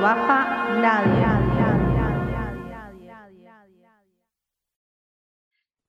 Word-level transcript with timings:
baja 0.00 0.74
nadie. 0.80 1.40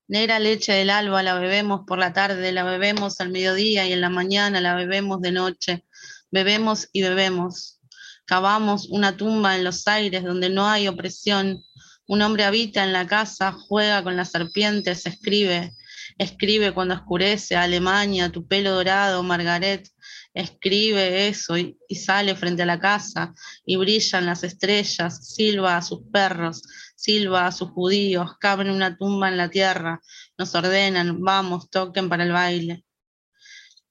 Negra 0.08 0.40
leche 0.40 0.74
del 0.74 0.90
alba 0.90 1.24
la 1.24 1.36
bebemos 1.40 1.82
por 1.88 1.98
la 1.98 2.12
tarde, 2.12 2.52
la 2.52 2.66
bebemos 2.66 3.22
al 3.22 3.30
mediodía 3.30 3.88
y 3.88 3.94
en 3.94 4.02
la 4.02 4.10
mañana 4.10 4.60
la 4.60 4.76
bebemos 4.76 5.22
de 5.22 5.32
noche. 5.32 5.86
Bebemos 6.32 6.90
y 6.92 7.02
bebemos. 7.02 7.80
Cavamos 8.26 8.90
una 8.90 9.16
tumba 9.16 9.56
en 9.56 9.64
los 9.64 9.88
aires 9.88 10.26
donde 10.26 10.50
no 10.50 10.68
hay 10.68 10.90
opresión. 10.90 11.64
Un 12.08 12.22
hombre 12.22 12.44
habita 12.44 12.84
en 12.84 12.92
la 12.92 13.08
casa, 13.08 13.54
juega 13.54 14.04
con 14.04 14.18
las 14.18 14.32
serpientes, 14.32 15.06
escribe. 15.06 15.74
Escribe 16.18 16.74
cuando 16.74 16.96
oscurece, 16.96 17.56
Alemania, 17.56 18.30
tu 18.30 18.46
pelo 18.46 18.72
dorado, 18.72 19.24
Margaret. 19.24 19.88
Escribe 20.34 21.28
eso 21.28 21.58
y, 21.58 21.78
sale 21.94 22.36
frente 22.36 22.64
a 22.64 22.66
la 22.66 22.80
casa 22.80 23.34
y 23.66 23.76
brillan 23.76 24.26
las 24.26 24.44
estrellas, 24.44 25.28
silba 25.36 25.76
a 25.76 25.82
sus 25.82 26.04
perros, 26.12 26.64
silba 26.96 27.48
a 27.48 27.52
sus 27.52 27.72
judíos, 27.72 28.38
caben 28.40 28.70
una 28.70 28.96
tumba 28.98 29.28
en 29.28 29.38
la 29.38 29.50
tierra, 29.50 30.00
nos 30.38 30.56
ordenan, 30.56 31.22
vamos, 31.22 31.70
toquen 31.70 32.08
para 32.08 32.24
el 32.24 32.32
baile. 32.32 32.86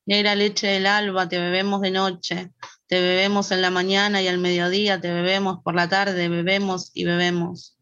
Negra 0.06 0.34
leche 0.34 0.66
del 0.66 0.86
alba, 0.86 1.28
te 1.28 1.38
bebemos 1.38 1.82
de 1.82 1.90
noche, 1.90 2.52
te 2.86 3.00
bebemos 3.00 3.52
en 3.52 3.60
la 3.60 3.70
mañana 3.70 4.22
y 4.22 4.28
al 4.28 4.38
mediodía, 4.38 5.00
te 5.00 5.12
bebemos 5.12 5.58
por 5.62 5.74
la 5.74 5.88
tarde, 5.88 6.28
bebemos 6.28 6.90
y 6.94 7.04
bebemos. 7.04 7.76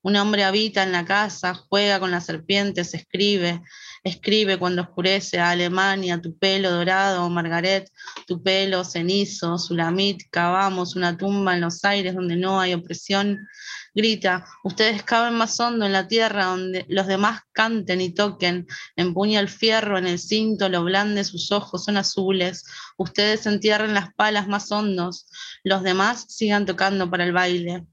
Un 0.00 0.16
hombre 0.16 0.44
habita 0.44 0.82
en 0.82 0.92
la 0.92 1.04
casa, 1.04 1.54
juega 1.54 2.00
con 2.00 2.10
las 2.10 2.24
serpientes, 2.24 2.94
escribe, 2.94 3.60
escribe 4.04 4.58
cuando 4.58 4.82
oscurece 4.82 5.38
a 5.38 5.50
Alemania, 5.50 6.20
tu 6.20 6.36
pelo 6.36 6.70
dorado, 6.70 7.28
Margaret, 7.30 7.90
tu 8.26 8.42
pelo 8.42 8.84
cenizo, 8.84 9.58
Sulamit, 9.58 10.22
cavamos 10.30 10.96
una 10.96 11.16
tumba 11.16 11.54
en 11.54 11.60
los 11.60 11.84
aires 11.84 12.14
donde 12.14 12.36
no 12.36 12.60
hay 12.60 12.74
opresión, 12.74 13.48
grita, 13.94 14.46
ustedes 14.62 15.02
caben 15.02 15.34
más 15.34 15.58
hondo 15.58 15.84
en 15.84 15.92
la 15.92 16.06
tierra 16.06 16.46
donde 16.46 16.86
los 16.88 17.06
demás 17.06 17.40
canten 17.52 18.00
y 18.00 18.14
toquen, 18.14 18.66
empuña 18.96 19.40
el 19.40 19.48
fierro 19.48 19.98
en 19.98 20.06
el 20.06 20.18
cinto, 20.18 20.68
lo 20.68 20.84
blande 20.84 21.24
sus 21.24 21.50
ojos 21.50 21.84
son 21.84 21.96
azules, 21.96 22.64
ustedes 22.96 23.46
entierren 23.46 23.94
las 23.94 24.14
palas 24.14 24.46
más 24.46 24.70
hondos, 24.70 25.26
los 25.64 25.82
demás 25.82 26.26
sigan 26.28 26.66
tocando 26.66 27.10
para 27.10 27.24
el 27.24 27.32
baile. 27.32 27.86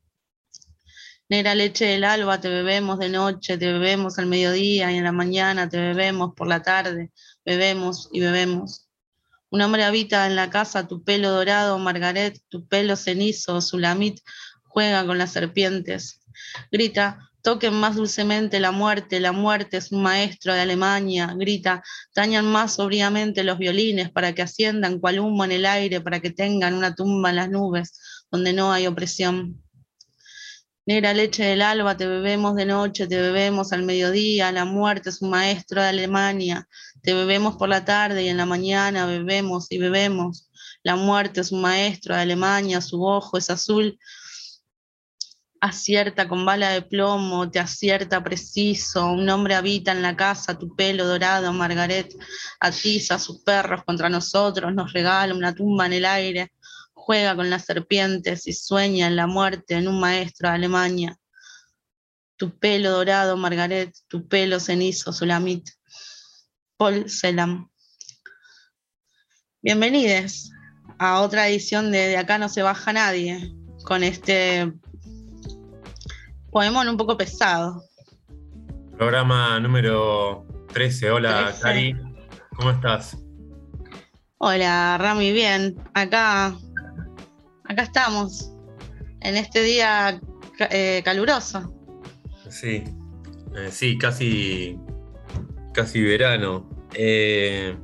Negra 1.27 1.55
leche 1.55 1.85
del 1.85 2.03
alba, 2.03 2.39
te 2.39 2.49
bebemos 2.49 2.99
de 2.99 3.09
noche, 3.09 3.57
te 3.57 3.73
bebemos 3.73 4.19
al 4.19 4.27
mediodía 4.27 4.91
y 4.91 4.97
en 4.97 5.03
la 5.03 5.11
mañana, 5.11 5.67
te 5.67 5.77
bebemos 5.77 6.35
por 6.35 6.47
la 6.47 6.61
tarde, 6.61 7.11
bebemos 7.43 8.09
y 8.13 8.19
bebemos. 8.19 8.87
Un 9.49 9.61
hombre 9.61 9.83
habita 9.83 10.27
en 10.27 10.35
la 10.35 10.51
casa, 10.51 10.87
tu 10.87 11.03
pelo 11.03 11.31
dorado, 11.31 11.79
Margaret, 11.79 12.39
tu 12.47 12.67
pelo 12.67 12.95
cenizo, 12.95 13.59
Sulamit, 13.59 14.19
juega 14.65 15.03
con 15.03 15.17
las 15.17 15.31
serpientes. 15.31 16.21
Grita, 16.71 17.31
toquen 17.41 17.73
más 17.73 17.95
dulcemente 17.95 18.59
la 18.59 18.69
muerte, 18.69 19.19
la 19.19 19.31
muerte 19.31 19.77
es 19.77 19.91
un 19.91 20.03
maestro 20.03 20.53
de 20.53 20.61
Alemania. 20.61 21.33
Grita, 21.35 21.81
tañan 22.13 22.45
más 22.45 22.75
sobriamente 22.75 23.43
los 23.43 23.57
violines 23.57 24.11
para 24.11 24.35
que 24.35 24.43
asciendan 24.43 24.99
cual 24.99 25.19
humo 25.19 25.43
en 25.43 25.53
el 25.53 25.65
aire, 25.65 26.01
para 26.01 26.19
que 26.19 26.29
tengan 26.29 26.75
una 26.75 26.93
tumba 26.93 27.31
en 27.31 27.37
las 27.37 27.49
nubes, 27.49 27.99
donde 28.29 28.53
no 28.53 28.71
hay 28.71 28.85
opresión. 28.85 29.64
Negra 30.87 31.15
leche 31.15 31.43
del 31.43 31.63
alba, 31.63 31.97
te 31.97 32.05
bebemos 32.05 32.55
de 32.55 32.67
noche, 32.67 33.07
te 33.07 33.19
bebemos 33.19 33.73
al 33.73 33.81
mediodía, 33.81 34.51
la 34.51 34.65
muerte 34.65 35.09
es 35.09 35.19
un 35.19 35.31
maestro 35.31 35.81
de 35.81 35.87
Alemania, 35.87 36.67
te 37.01 37.15
bebemos 37.15 37.55
por 37.55 37.69
la 37.69 37.83
tarde 37.83 38.21
y 38.21 38.29
en 38.29 38.37
la 38.37 38.45
mañana 38.45 39.07
bebemos 39.07 39.65
y 39.71 39.79
bebemos. 39.79 40.47
La 40.83 40.95
muerte 40.95 41.41
es 41.41 41.51
un 41.51 41.61
maestro 41.61 42.13
de 42.13 42.21
Alemania, 42.21 42.81
su 42.81 43.03
ojo 43.03 43.35
es 43.39 43.49
azul, 43.49 43.97
acierta 45.59 46.27
con 46.27 46.45
bala 46.45 46.69
de 46.69 46.83
plomo, 46.83 47.49
te 47.49 47.57
acierta 47.59 48.23
preciso, 48.23 49.07
un 49.07 49.27
hombre 49.27 49.55
habita 49.55 49.91
en 49.91 50.03
la 50.03 50.15
casa, 50.15 50.59
tu 50.59 50.75
pelo 50.75 51.07
dorado, 51.07 51.51
Margaret, 51.51 52.15
atiza 52.59 53.15
a 53.15 53.19
sus 53.19 53.41
perros 53.41 53.83
contra 53.85 54.07
nosotros, 54.07 54.71
nos 54.71 54.93
regala 54.93 55.33
una 55.33 55.55
tumba 55.55 55.87
en 55.87 55.93
el 55.93 56.05
aire, 56.05 56.51
juega 57.05 57.35
con 57.35 57.51
las 57.51 57.65
serpientes 57.65 58.47
y 58.47 58.53
sueña 58.53 59.05
en 59.05 59.15
la 59.15 59.27
muerte 59.27 59.75
en 59.75 59.87
un 59.87 59.99
maestro 59.99 60.49
de 60.49 60.55
Alemania. 60.55 61.15
Tu 62.35 62.57
pelo 62.57 62.89
dorado, 62.89 63.37
Margaret, 63.37 63.95
tu 64.07 64.27
pelo 64.27 64.59
cenizo, 64.59 65.13
Sulamit. 65.13 65.69
Paul 66.77 67.07
Selam. 67.07 67.69
Bienvenidos 69.61 70.49
a 70.97 71.21
otra 71.21 71.47
edición 71.47 71.91
de 71.91 72.07
De 72.07 72.17
Acá 72.17 72.39
no 72.39 72.49
se 72.49 72.63
baja 72.63 72.91
nadie, 72.91 73.53
con 73.83 74.03
este 74.03 74.73
poemón 76.49 76.89
un 76.89 76.97
poco 76.97 77.15
pesado. 77.15 77.83
Programa 78.97 79.59
número 79.59 80.43
13. 80.73 81.11
Hola, 81.11 81.55
Cari. 81.61 81.95
¿Cómo 82.55 82.71
estás? 82.71 83.15
Hola, 84.39 84.97
Rami, 84.97 85.31
bien. 85.31 85.75
Acá 85.93 86.57
acá 87.67 87.83
estamos, 87.83 88.51
en 89.21 89.35
este 89.35 89.61
día 89.63 90.19
eh, 90.71 91.01
caluroso. 91.03 91.73
Sí, 92.49 92.83
eh, 93.55 93.69
sí, 93.71 93.97
casi, 93.97 94.77
casi 95.73 96.01
verano. 96.01 96.69
Eh, 96.93 97.75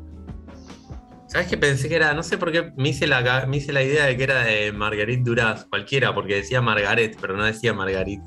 ¿Sabes 1.28 1.48
qué 1.48 1.58
pensé 1.58 1.90
que 1.90 1.96
era? 1.96 2.14
No 2.14 2.24
sé 2.24 2.38
por 2.38 2.52
qué 2.52 2.72
me 2.76 2.90
hice, 2.90 3.08
la, 3.08 3.46
me 3.48 3.58
hice 3.58 3.74
la 3.74 3.82
idea 3.82 4.06
de 4.06 4.18
que 4.18 4.24
era 4.24 4.44
de 4.44 4.72
Margarit 4.72 5.22
Duraz, 5.22 5.66
cualquiera, 5.66 6.14
porque 6.14 6.36
decía 6.36 6.62
Margaret, 6.62 7.18
pero 7.20 7.38
no 7.38 7.46
decía 7.46 7.74
Margarit. 7.74 8.22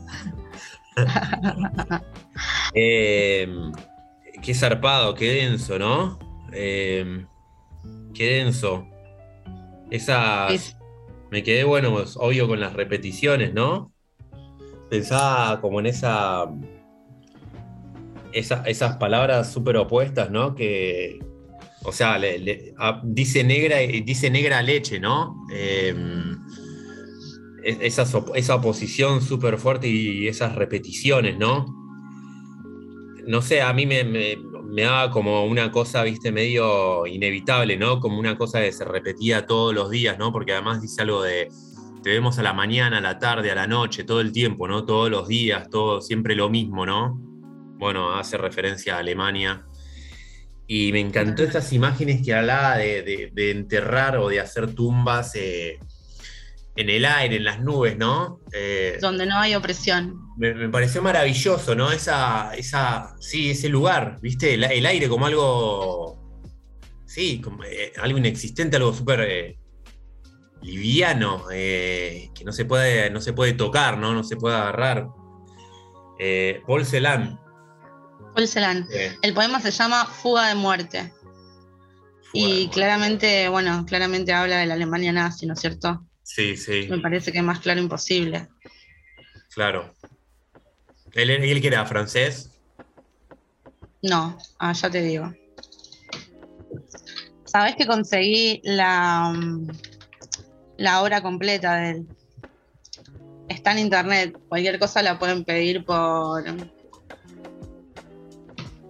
qué 2.73 4.55
zarpado, 4.55 5.15
qué 5.15 5.35
denso, 5.35 5.79
¿no? 5.79 6.19
qué 6.51 7.27
denso. 8.17 8.87
Esas, 9.91 10.77
me 11.35 11.43
quedé, 11.43 11.65
bueno, 11.65 11.91
pues, 11.93 12.17
obvio 12.17 12.47
con 12.47 12.61
las 12.61 12.75
repeticiones, 12.75 13.53
¿no? 13.53 13.93
Pensaba 14.89 15.61
como 15.61 15.81
en 15.81 15.87
esa, 15.87 16.49
esas 18.33 18.97
palabras 18.99 19.53
súper 19.53 19.77
opuestas, 19.79 20.31
¿no? 20.31 20.55
Que, 20.55 21.19
o 21.83 21.91
sea, 21.91 22.21
dice, 23.03 23.43
negra, 23.43 23.79
dice 23.79 24.31
negra 24.31 24.63
leche, 24.63 25.01
¿no? 25.01 25.45
Em, 25.53 26.39
esa, 27.65 28.07
esa 28.37 28.55
oposición 28.55 29.21
súper 29.21 29.59
fuerte 29.59 29.89
y 29.89 30.29
esas 30.29 30.55
repeticiones, 30.55 31.37
¿no? 31.37 31.67
No 33.27 33.43
sé, 33.43 33.61
a 33.61 33.73
mí 33.73 33.87
me 33.87 34.05
daba 34.83 35.11
como 35.11 35.45
una 35.45 35.71
cosa, 35.71 36.03
viste, 36.03 36.33
medio 36.33 37.07
inevitable, 37.07 37.77
¿no? 37.77 38.01
Como 38.01 38.19
una 38.19 38.37
cosa 38.37 38.61
que 38.61 38.73
se 38.73 38.85
repetía 38.85 39.47
todos 39.47 39.75
los 39.75 39.91
días, 39.91 40.19
¿no? 40.19 40.33
Porque 40.33 40.53
además 40.53 40.81
dice 40.81 41.03
algo 41.03 41.23
de, 41.23 41.49
te 42.03 42.11
vemos 42.11 42.39
a 42.39 42.43
la 42.43 42.53
mañana, 42.53 42.99
a 42.99 43.01
la 43.01 43.19
tarde, 43.19 43.51
a 43.51 43.55
la 43.55 43.67
noche, 43.67 44.05
todo 44.05 44.21
el 44.21 44.33
tiempo, 44.33 44.69
¿no? 44.69 44.85
Todos 44.85 45.11
los 45.11 45.27
días, 45.27 45.71
todo, 45.71 46.01
siempre 46.01 46.35
lo 46.35 46.51
mismo, 46.51 46.85
¿no? 46.85 47.19
Bueno, 47.79 48.15
hace 48.15 48.37
referencia 48.37 48.97
a 48.97 48.99
Alemania. 48.99 49.67
Y 50.67 50.93
me 50.93 51.01
encantó 51.01 51.43
estas 51.43 51.73
imágenes 51.73 52.23
que 52.25 52.35
hablaba 52.35 52.77
de, 52.79 53.33
enterrar 53.37 54.17
o 54.19 54.29
de 54.29 54.41
hacer 54.41 54.75
tumbas 54.75 55.35
eh, 55.35 55.79
en 56.77 56.91
el 56.91 57.05
aire, 57.05 57.37
en 57.37 57.45
las 57.45 57.61
nubes, 57.61 57.97
¿no? 57.97 58.41
Eh, 58.53 58.99
Donde 59.01 59.27
no 59.27 59.39
hay 59.39 59.55
opresión. 59.55 60.21
Me, 60.37 60.69
pareció 60.69 61.03
maravilloso, 61.03 61.75
¿no? 61.75 61.93
Esa, 61.93 62.55
esa, 62.55 63.15
sí, 63.21 63.51
ese 63.51 63.69
lugar, 63.69 64.19
¿viste? 64.21 64.55
El, 64.55 64.87
aire 64.87 65.09
como 65.09 65.27
algo, 65.27 66.43
sí, 67.07 67.41
como, 67.41 67.63
eh, 67.65 67.93
algo 68.03 68.19
inexistente, 68.19 68.77
algo 68.77 68.93
súper 68.93 69.21
eh, 69.21 69.59
liviano, 70.63 71.47
que 71.49 72.43
no 72.45 72.51
se, 72.51 72.65
puede, 72.65 73.11
no 73.11 73.21
se 73.21 73.33
puede 73.33 73.53
tocar, 73.53 73.97
¿no? 73.97 74.13
No 74.13 74.25
se 74.25 74.37
puede 74.37 74.57
agarrar. 74.57 75.09
Paul 76.67 76.85
Celan. 76.85 77.39
Paul 78.35 78.49
Celan. 78.49 78.89
El 79.23 79.35
poema 79.35 79.61
se 79.61 79.71
llama 79.71 80.07
Fuga 80.07 80.49
de 80.49 80.55
muerte. 80.57 81.13
y 82.33 82.67
claramente, 82.69 83.49
bueno, 83.49 83.85
claramente 83.87 84.33
habla 84.33 84.59
de 84.59 84.67
la 84.67 84.75
Alemania 84.75 85.13
nazi, 85.13 85.47
¿no 85.47 85.55
es 85.55 85.61
cierto? 85.61 86.05
Sí, 86.35 86.57
sí. 86.57 86.89
Me 86.91 86.99
parece 86.99 87.31
que 87.31 87.39
es 87.39 87.45
más 87.45 87.61
claro 87.61 87.79
imposible. 87.79 88.49
Claro. 89.55 89.95
¿Él, 91.13 91.31
él 91.31 91.61
que 91.61 91.69
era 91.69 91.87
francés? 91.87 92.51
No, 94.03 94.37
ah, 94.59 94.73
ya 94.73 94.91
te 94.91 95.01
digo. 95.01 95.33
¿Sabes 97.45 97.77
que 97.77 97.87
conseguí 97.87 98.61
la, 98.65 99.33
la 100.77 101.03
obra 101.03 101.23
completa 101.23 101.77
de 101.77 101.91
él? 101.91 102.09
Está 103.49 103.71
en 103.71 103.79
internet. 103.79 104.37
Cualquier 104.49 104.81
cosa 104.81 105.03
la 105.03 105.21
pueden 105.21 105.45
pedir 105.45 105.85
por, 105.85 106.43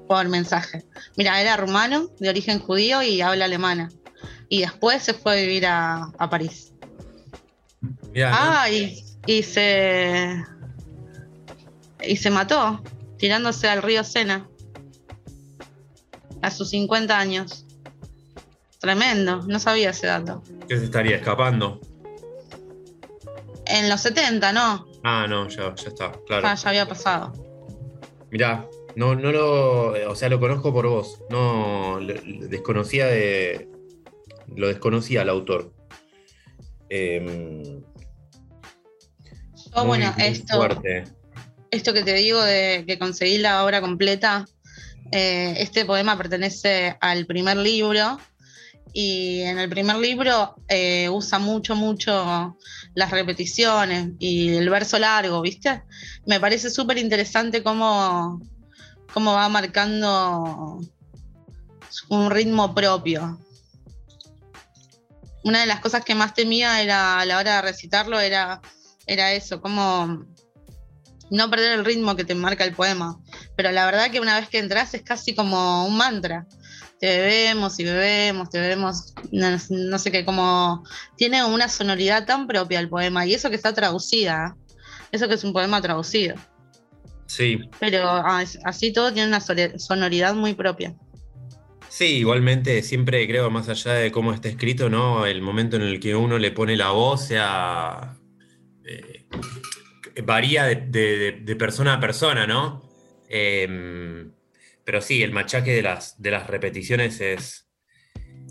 por 0.09 0.29
mensaje. 0.31 0.83
Mira, 1.19 1.39
era 1.43 1.59
rumano, 1.59 2.09
de 2.19 2.31
origen 2.31 2.59
judío 2.59 3.03
y 3.03 3.21
habla 3.21 3.45
alemana. 3.45 3.91
Y 4.49 4.63
después 4.63 5.03
se 5.03 5.13
fue 5.13 5.33
a 5.33 5.43
vivir 5.43 5.67
a 5.67 6.31
París. 6.31 6.74
Mirá, 8.15 8.31
¿no? 8.31 8.37
Ah, 8.39 8.71
y, 8.71 9.05
y 9.27 9.43
se. 9.43 10.43
Y 12.03 12.17
se 12.17 12.31
mató, 12.31 12.83
tirándose 13.19 13.69
al 13.69 13.83
río 13.83 14.05
Sena. 14.05 14.49
A 16.41 16.51
sus 16.51 16.71
50 16.71 17.19
años. 17.19 17.67
Tremendo, 18.79 19.43
no 19.47 19.59
sabía 19.59 19.91
ese 19.91 20.07
dato. 20.07 20.43
¿Qué 20.69 20.79
se 20.79 20.85
estaría 20.85 21.17
escapando? 21.17 21.81
En 23.67 23.89
los 23.89 24.03
70, 24.03 24.53
¿no? 24.53 24.87
Ah, 25.03 25.27
no, 25.29 25.49
ya, 25.49 25.75
ya 25.75 25.89
está, 25.89 26.13
claro. 26.27 26.47
Ah, 26.47 26.55
ya 26.55 26.69
había 26.69 26.87
pasado. 26.87 27.33
Mirá, 28.31 28.69
no, 28.97 29.15
no 29.15 29.33
lo. 29.33 30.11
O 30.11 30.15
sea, 30.15 30.29
lo 30.29 30.39
conozco 30.39 30.73
por 30.73 30.87
vos. 30.87 31.21
No. 31.31 31.99
desconocía 32.49 33.07
de. 33.07 33.69
Lo 34.55 34.69
desconocía 34.69 35.23
al 35.23 35.31
autor. 35.31 35.73
Em, 36.91 37.83
Oh, 39.75 39.81
muy- 39.81 39.99
bueno, 39.99 40.13
muy 40.17 40.25
esto, 40.27 40.57
fuerte. 40.57 41.05
esto 41.71 41.93
que 41.93 42.03
te 42.03 42.15
digo 42.15 42.43
de 42.43 42.85
que 42.87 42.99
conseguí 42.99 43.39
la 43.39 43.65
obra 43.65 43.81
completa, 43.81 44.45
eh, 45.11 45.55
este 45.59 45.85
poema 45.85 46.17
pertenece 46.17 46.97
al 47.01 47.27
primer 47.27 47.57
libro 47.57 48.19
y 48.93 49.41
en 49.43 49.59
el 49.59 49.69
primer 49.69 49.97
libro 49.97 50.55
eh, 50.69 51.09
usa 51.09 51.39
mucho, 51.41 51.75
mucho 51.75 52.57
las 52.95 53.11
repeticiones 53.11 54.11
y 54.21 54.55
el 54.55 54.71
verso 54.71 54.99
largo, 54.99 55.41
¿viste? 55.43 55.83
Me 56.27 56.39
parece 56.39 56.71
súper 56.71 56.99
interesante 56.99 57.63
cómo, 57.63 58.41
cómo 59.13 59.33
va 59.35 59.49
marcando 59.49 60.79
un 62.09 62.31
ritmo 62.31 62.73
propio. 62.75 63.41
Una 65.43 65.61
de 65.61 65.67
las 65.67 65.81
cosas 65.81 66.05
que 66.05 66.15
más 66.15 66.33
temía 66.33 66.81
era 66.81 67.19
a 67.21 67.27
la 67.27 67.39
hora 67.39 67.57
de 67.57 67.63
recitarlo 67.63 68.19
era, 68.21 68.61
era 69.07 69.33
eso, 69.33 69.61
como 69.61 70.25
no 71.31 71.51
perder 71.51 71.79
el 71.79 71.85
ritmo 71.85 72.17
que 72.17 72.25
te 72.25 72.35
marca 72.35 72.65
el 72.65 72.75
poema. 72.75 73.19
Pero 73.57 73.73
la 73.73 73.87
verdad 73.87 74.11
que 74.11 74.21
una 74.21 74.39
vez 74.39 74.49
que 74.49 74.59
entras 74.59 74.95
es 74.95 75.03
casi 75.03 75.35
como 75.35 75.87
un 75.87 75.97
mantra. 75.97 76.47
Te 77.01 77.07
bebemos 77.19 77.79
y 77.81 77.85
bebemos, 77.85 78.51
te 78.51 78.61
bebemos, 78.61 79.15
no, 79.33 79.49
no 79.69 79.99
sé 79.99 80.13
qué, 80.13 80.25
como 80.25 80.85
tiene 81.17 81.45
una 81.45 81.69
sonoridad 81.69 82.25
tan 82.25 82.47
propia 82.47 82.79
el 82.81 82.89
poema 82.89 83.27
y 83.27 83.35
eso 83.35 83.51
que 83.51 83.57
está 83.57 83.75
traducida, 83.75 84.57
¿eh? 84.57 84.75
eso 85.13 85.29
que 85.29 85.35
es 85.35 85.45
un 85.45 85.53
poema 85.53 85.83
traducido. 85.83 86.37
Sí, 87.27 87.59
Pero 87.81 88.09
ah, 88.09 88.45
así 88.65 88.93
todo 88.93 89.13
tiene 89.13 89.29
una 89.29 89.41
sonoridad 89.41 90.35
muy 90.35 90.55
propia. 90.55 90.95
sí, 91.89 92.19
igualmente 92.19 92.83
siempre 92.83 93.27
creo, 93.27 93.51
más 93.51 93.69
allá 93.69 93.93
de 93.95 94.13
cómo 94.13 94.33
está 94.33 94.49
escrito, 94.49 94.89
¿no? 94.89 95.27
El 95.27 95.43
momento 95.43 95.77
en 95.77 95.83
el 95.83 96.01
que 96.01 96.15
uno 96.15 96.39
le 96.39 96.53
pone 96.53 96.77
la 96.77 96.91
voz, 96.91 97.27
sea. 97.27 98.17
Eh, 98.87 99.27
varía 100.25 100.65
de, 100.65 100.77
de- 100.77 101.19
de- 101.19 101.33
de 101.43 101.57
persona 101.57 101.95
a 101.95 102.01
persona, 102.01 102.47
¿no? 102.47 102.83
Em, 103.29 104.33
pero 104.85 105.01
sí, 105.01 105.23
el 105.23 105.33
machaque 105.33 105.73
de 105.73 105.83
las, 105.83 106.21
de 106.21 106.31
las 106.31 106.47
repeticiones 106.47 107.21
es. 107.21 107.69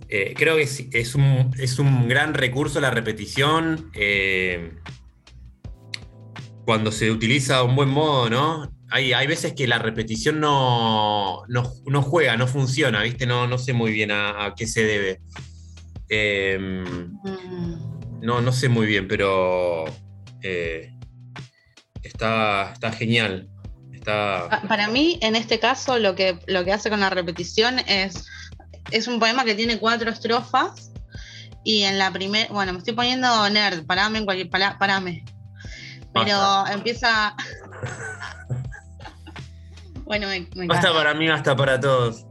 eh, 0.10 0.34
creo 0.36 0.56
que 0.58 0.64
es, 0.64 0.86
es 0.92 1.16
un, 1.16 1.52
es 1.60 1.80
un 1.80 2.08
gran 2.08 2.34
recurso 2.34 2.80
la 2.82 2.92
repetición. 2.92 3.92
eh, 3.94 4.72
cuando 6.66 6.92
se 6.94 7.12
utiliza 7.12 7.58
de 7.58 7.64
un 7.64 7.76
buen 7.76 7.90
modo, 7.90 8.30
¿no? 8.30 8.72
Hay, 8.90 9.12
hay 9.12 9.28
veces 9.28 9.54
que 9.54 9.68
la 9.68 9.80
repetición 9.80 10.40
no, 10.40 11.44
no, 11.50 11.74
no 11.88 12.02
juega, 12.02 12.38
no 12.38 12.48
funciona, 12.48 13.02
¿viste? 13.04 13.26
No, 13.26 13.48
no 13.48 13.58
sé 13.58 13.74
muy 13.74 13.92
bien 13.92 14.12
a, 14.12 14.46
a 14.46 14.56
qué 14.56 14.66
se 14.68 14.84
debe. 14.86 15.20
Em, 16.10 16.84
Mm. 17.24 18.20
no, 18.22 18.40
no 18.42 18.52
sé 18.54 18.70
muy 18.70 18.86
bien, 18.88 19.08
pero 19.10 19.84
eh, 20.44 20.94
está, 22.04 22.72
está 22.74 22.92
genial. 22.92 23.50
Está. 23.94 24.48
Pa- 24.50 24.62
Para 24.68 24.88
mí, 24.88 25.18
en 25.22 25.36
este 25.36 25.60
caso, 25.60 25.98
lo 26.00 26.16
que, 26.16 26.40
lo 26.48 26.66
que 26.66 26.74
hace 26.74 26.90
con 26.90 27.00
la 27.00 27.10
repetición 27.10 27.80
es, 27.88 28.25
es 28.92 29.07
un 29.07 29.19
poema 29.19 29.45
que 29.45 29.56
tiene 29.56 29.80
cuatro 29.80 30.10
estrofas 30.12 30.92
y 31.63 31.84
en 31.84 31.98
la 31.98 32.12
primera, 32.12 32.51
bueno, 32.51 32.74
me 32.74 32.80
estoy 32.80 32.94
poniendo 32.94 33.50
nerd, 33.50 33.86
parame 33.86 34.19
en 34.19 34.25
cualquier, 34.25 34.50
pará- 34.50 34.78
parame. 34.78 35.24
Pero 36.13 36.38
Basta. 36.38 36.74
empieza... 36.74 37.36
bueno, 40.06 40.28
me, 40.28 40.48
me 40.56 40.68
Basta 40.68 40.94
para 40.94 41.13
mí, 41.13 41.28
basta 41.28 41.56
para 41.56 41.80
todos. 41.80 42.25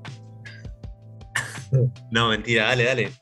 No, 2.11 2.29
mentira, 2.29 2.67
dale, 2.67 2.85
dale. 2.85 3.13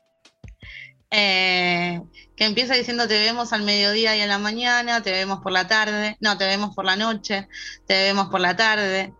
Eh, 1.09 2.01
empieza 2.45 2.75
diciendo 2.75 3.07
te 3.07 3.19
vemos 3.19 3.53
al 3.53 3.63
mediodía 3.63 4.15
y 4.15 4.21
a 4.21 4.27
la 4.27 4.39
mañana, 4.39 5.01
te 5.03 5.11
vemos 5.11 5.39
por 5.41 5.51
la 5.51 5.67
tarde, 5.67 6.17
no, 6.19 6.37
te 6.37 6.45
vemos 6.45 6.75
por 6.75 6.85
la 6.85 6.95
noche, 6.95 7.47
te 7.87 7.93
vemos 8.03 8.29
por 8.29 8.39
la 8.39 8.55
tarde, 8.55 9.13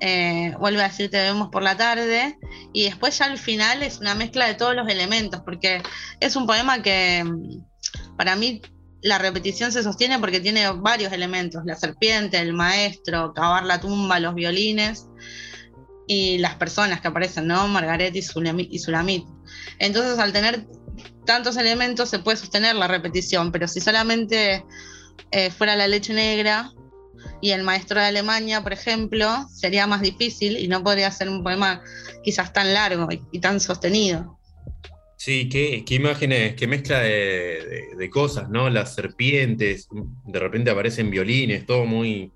eh, 0.00 0.54
vuelve 0.58 0.82
a 0.82 0.88
decir 0.88 1.10
te 1.10 1.18
vemos 1.18 1.48
por 1.50 1.62
la 1.62 1.76
tarde, 1.76 2.38
y 2.72 2.84
después 2.84 3.18
ya 3.18 3.26
al 3.26 3.38
final 3.38 3.82
es 3.82 3.98
una 3.98 4.14
mezcla 4.14 4.46
de 4.46 4.54
todos 4.54 4.74
los 4.74 4.88
elementos, 4.88 5.42
porque 5.44 5.82
es 6.20 6.36
un 6.36 6.46
poema 6.46 6.82
que 6.82 7.24
mm, 7.24 8.16
para 8.16 8.36
mí 8.36 8.62
la 9.02 9.18
repetición 9.18 9.70
se 9.70 9.82
sostiene 9.82 10.18
porque 10.18 10.40
tiene 10.40 10.70
varios 10.72 11.12
elementos, 11.12 11.62
la 11.64 11.76
serpiente, 11.76 12.38
el 12.38 12.52
maestro, 12.52 13.32
cavar 13.34 13.64
la 13.64 13.80
tumba, 13.80 14.18
los 14.18 14.34
violines 14.34 15.06
y 16.08 16.38
las 16.38 16.54
personas 16.54 17.00
que 17.00 17.08
aparecen, 17.08 17.46
¿no? 17.46 17.68
Margaret 17.68 18.14
y 18.16 18.22
Sulamit. 18.22 19.26
Entonces, 19.78 20.18
al 20.18 20.32
tener 20.32 20.66
tantos 21.26 21.56
elementos 21.58 22.08
se 22.08 22.18
puede 22.20 22.38
sostener 22.38 22.74
la 22.76 22.88
repetición, 22.88 23.52
pero 23.52 23.68
si 23.68 23.80
solamente 23.80 24.64
eh, 25.32 25.50
fuera 25.50 25.76
la 25.76 25.86
leche 25.88 26.14
negra 26.14 26.72
y 27.42 27.50
el 27.50 27.62
maestro 27.62 28.00
de 28.00 28.06
Alemania, 28.06 28.62
por 28.62 28.72
ejemplo, 28.72 29.28
sería 29.52 29.86
más 29.86 30.00
difícil 30.00 30.56
y 30.56 30.68
no 30.68 30.82
podría 30.82 31.10
ser 31.10 31.28
un 31.28 31.42
poema 31.42 31.82
quizás 32.24 32.52
tan 32.52 32.72
largo 32.72 33.08
y, 33.10 33.22
y 33.32 33.40
tan 33.40 33.60
sostenido. 33.60 34.38
Sí, 35.18 35.48
qué, 35.48 35.82
qué 35.86 35.94
imágenes, 35.94 36.54
qué 36.56 36.66
mezcla 36.66 37.00
de, 37.00 37.10
de- 37.10 37.96
de 37.96 38.10
cosas, 38.10 38.48
¿no? 38.50 38.68
Las 38.70 38.94
serpientes, 38.94 39.88
de 40.24 40.38
repente 40.38 40.70
aparecen 40.70 41.10
violines, 41.10 41.66
todo 41.66 41.84
muy 41.84 42.32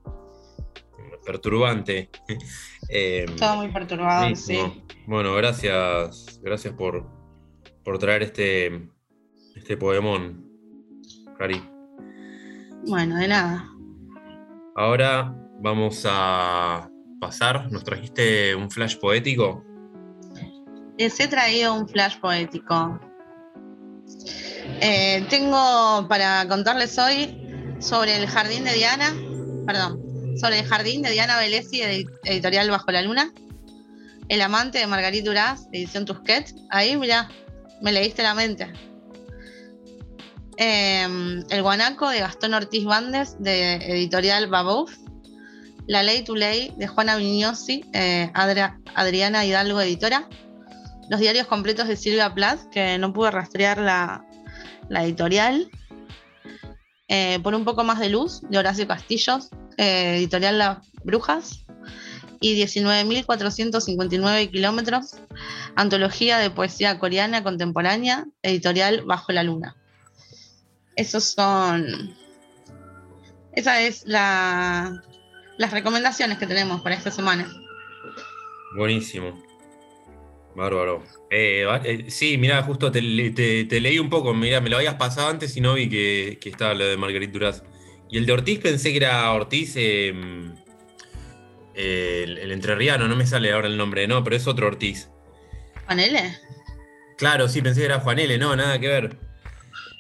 perturbante. 1.25 2.11
Eh, 2.92 3.25
Todo 3.38 3.54
muy 3.54 3.68
perturbador, 3.68 4.35
sí. 4.37 4.59
Bueno, 5.06 5.32
gracias, 5.37 6.40
gracias 6.42 6.75
por, 6.75 7.06
por 7.90 7.99
traer 7.99 8.23
este, 8.23 8.88
este 9.56 9.76
poemón, 9.76 10.49
Cari. 11.37 11.61
Bueno, 12.87 13.16
de 13.16 13.26
nada. 13.26 13.68
Ahora 14.76 15.35
vamos 15.59 16.06
a 16.09 16.88
pasar, 17.20 17.68
nos 17.73 17.82
trajiste 17.82 18.54
un 18.54 18.70
flash 18.70 18.97
poético. 18.97 19.64
Les 20.99 21.18
he 21.18 21.26
traído 21.26 21.75
un 21.75 21.88
flash 21.88 22.20
poético. 22.20 23.00
Eh, 24.80 25.26
tengo 25.28 26.06
para 26.09 26.47
contarles 26.47 26.97
hoy 26.97 27.37
sobre 27.80 28.16
el 28.18 28.28
jardín 28.28 28.62
de 28.62 28.75
Diana, 28.75 29.12
perdón, 29.66 30.00
sobre 30.38 30.61
el 30.61 30.64
jardín 30.64 31.02
de 31.02 31.11
Diana 31.11 31.38
Velesi, 31.40 31.80
edi- 31.82 32.06
editorial 32.23 32.70
Bajo 32.70 32.92
la 32.92 33.02
Luna, 33.02 33.32
El 34.28 34.42
amante 34.42 34.78
de 34.78 34.87
Margarita 34.87 35.28
Duraz, 35.28 35.66
edición 35.73 36.04
Tusquets. 36.04 36.54
Ahí, 36.70 36.97
mira, 36.97 37.28
me 37.80 37.92
leíste 37.92 38.22
la 38.22 38.34
mente. 38.34 38.72
Eh, 40.56 41.42
el 41.49 41.62
guanaco 41.62 42.08
de 42.10 42.20
Gastón 42.20 42.54
Ortiz 42.54 42.84
Bandes, 42.84 43.37
de 43.42 43.75
editorial 43.76 44.46
Babouf. 44.49 44.94
La 45.87 46.02
ley 46.02 46.22
to 46.22 46.37
ley 46.37 46.72
de 46.76 46.87
Juana 46.87 47.16
Vignosi, 47.16 47.84
eh, 47.94 48.30
Adria- 48.34 48.78
Adriana 48.94 49.44
Hidalgo, 49.44 49.80
editora 49.80 50.28
los 51.08 51.18
diarios 51.18 51.49
completos 51.49 51.88
de 51.88 51.96
Silvia 51.96 52.32
Plath, 52.32 52.70
que 52.70 52.96
no 52.99 53.12
pude 53.12 53.32
rastrear 53.32 53.78
la, 53.78 54.25
la 54.88 55.02
editorial. 55.02 55.68
Eh, 57.08 57.40
por 57.42 57.56
un 57.56 57.64
poco 57.64 57.82
más 57.82 57.99
de 57.99 58.08
luz, 58.10 58.42
de 58.49 58.58
Horacio 58.58 58.87
Castillos, 58.87 59.49
eh, 59.76 60.14
editorial 60.18 60.58
Las 60.58 60.78
Brujas. 61.02 61.64
Y 62.40 62.56
19.459 62.64 64.50
kilómetros, 64.50 65.16
antología 65.76 66.38
de 66.38 66.50
poesía 66.50 66.99
coreana 66.99 67.42
contemporánea, 67.42 68.26
editorial 68.42 69.02
Bajo 69.04 69.32
la 69.32 69.42
Luna. 69.42 69.76
Esos 70.97 71.25
son. 71.25 72.14
Esa 73.52 73.82
es 73.82 74.04
la, 74.06 75.02
las 75.59 75.70
recomendaciones 75.70 76.38
que 76.38 76.47
tenemos 76.47 76.80
para 76.82 76.94
esta 76.94 77.11
semana. 77.11 77.47
Buenísimo. 78.76 79.42
Bárbaro. 80.56 81.04
Eh, 81.30 81.64
eh, 81.85 82.06
sí, 82.11 82.38
mira, 82.38 82.62
justo 82.62 82.90
te, 82.90 83.02
le- 83.02 83.30
te- 83.30 83.64
te 83.66 83.80
leí 83.80 83.99
un 83.99 84.09
poco, 84.11 84.32
mira, 84.35 84.61
me 84.61 84.68
lo 84.70 84.78
habías 84.78 84.94
pasado 84.94 85.28
antes 85.28 85.56
y 85.56 85.61
no 85.61 85.75
vi 85.75 85.88
que, 85.88 86.38
que 86.40 86.49
estaba 86.49 86.75
lo 86.75 86.87
de 86.87 86.97
Marguerite 86.97 87.32
Duraz. 87.32 87.62
Y 88.09 88.18
el 88.18 88.26
de 88.26 88.32
Ortiz 88.32 88.59
pensé 88.61 88.90
que 88.90 88.97
era 88.97 89.30
Ortiz, 89.32 89.75
eh, 89.76 90.12
eh, 91.82 92.25
el, 92.25 92.38
el 92.38 92.52
entrerriano, 92.52 93.08
no 93.08 93.16
me 93.16 93.26
sale 93.26 93.52
ahora 93.52 93.66
el 93.68 93.76
nombre, 93.76 94.06
no, 94.06 94.22
pero 94.22 94.37
es 94.37 94.46
otro 94.46 94.66
Ortiz. 94.66 95.08
Ponele. 95.88 96.38
Claro, 97.16 97.49
sí, 97.49 97.62
pensé 97.62 97.80
que 97.80 97.87
era 97.87 98.00
Juan 98.00 98.18
L, 98.18 98.37
no, 98.38 98.54
nada 98.54 98.78
que 98.78 98.88
ver. 98.88 99.18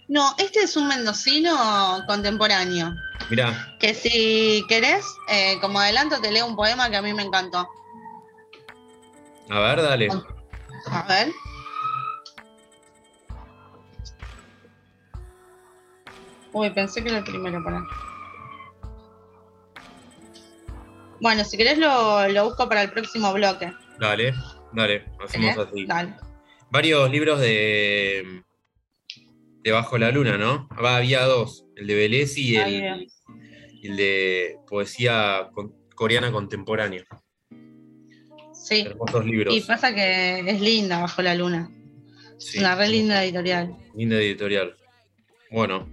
No, 0.08 0.34
este 0.38 0.60
es 0.60 0.76
un 0.76 0.88
mendocino 0.88 2.02
contemporáneo. 2.06 2.92
Mirá, 3.30 3.76
Que 3.78 3.94
si 3.94 4.64
querés, 4.68 5.04
eh, 5.28 5.58
como 5.60 5.78
adelanto, 5.80 6.20
te 6.20 6.32
leo 6.32 6.46
un 6.46 6.56
poema 6.56 6.90
que 6.90 6.96
a 6.96 7.02
mí 7.02 7.14
me 7.14 7.22
encantó. 7.22 7.68
a 9.48 9.60
ver, 9.60 9.82
dale. 9.82 10.08
A 10.86 11.02
ver. 11.08 11.30
Uy, 16.52 16.70
pensé 16.70 17.02
que 17.02 17.08
era 17.10 17.18
el 17.18 17.24
primero, 17.24 17.62
para. 17.62 17.82
Bueno, 21.20 21.44
si 21.44 21.56
querés 21.56 21.78
lo, 21.78 22.26
lo 22.28 22.44
busco 22.44 22.68
para 22.68 22.82
el 22.82 22.90
próximo 22.90 23.32
bloque. 23.32 23.72
Dale, 23.98 24.32
dale, 24.72 25.04
hacemos 25.22 25.56
¿Eh? 25.56 25.60
así. 25.70 25.86
Dale. 25.86 26.14
Varios 26.70 27.10
libros 27.10 27.40
de. 27.40 28.42
de 29.62 29.70
Bajo 29.72 29.98
la 29.98 30.10
Luna, 30.10 30.38
¿no? 30.38 30.68
Había 30.76 31.24
dos: 31.24 31.66
el 31.76 31.86
de 31.86 31.94
Velesi 31.94 32.52
y 32.52 32.56
el, 32.56 33.08
el 33.82 33.96
de 33.96 34.56
poesía 34.68 35.48
con- 35.52 35.74
coreana 35.94 36.32
contemporánea. 36.32 37.04
Sí. 38.54 38.82
Hermosos 38.86 39.24
libros. 39.24 39.54
Y 39.54 39.60
pasa 39.62 39.94
que 39.94 40.40
es 40.40 40.60
linda 40.60 41.00
bajo 41.00 41.22
la 41.22 41.34
luna. 41.34 41.70
Sí, 42.38 42.58
Una 42.58 42.74
re 42.74 42.88
linda 42.88 43.22
editorial. 43.24 43.74
linda 43.94 44.16
editorial. 44.16 44.74
Bueno, 45.50 45.88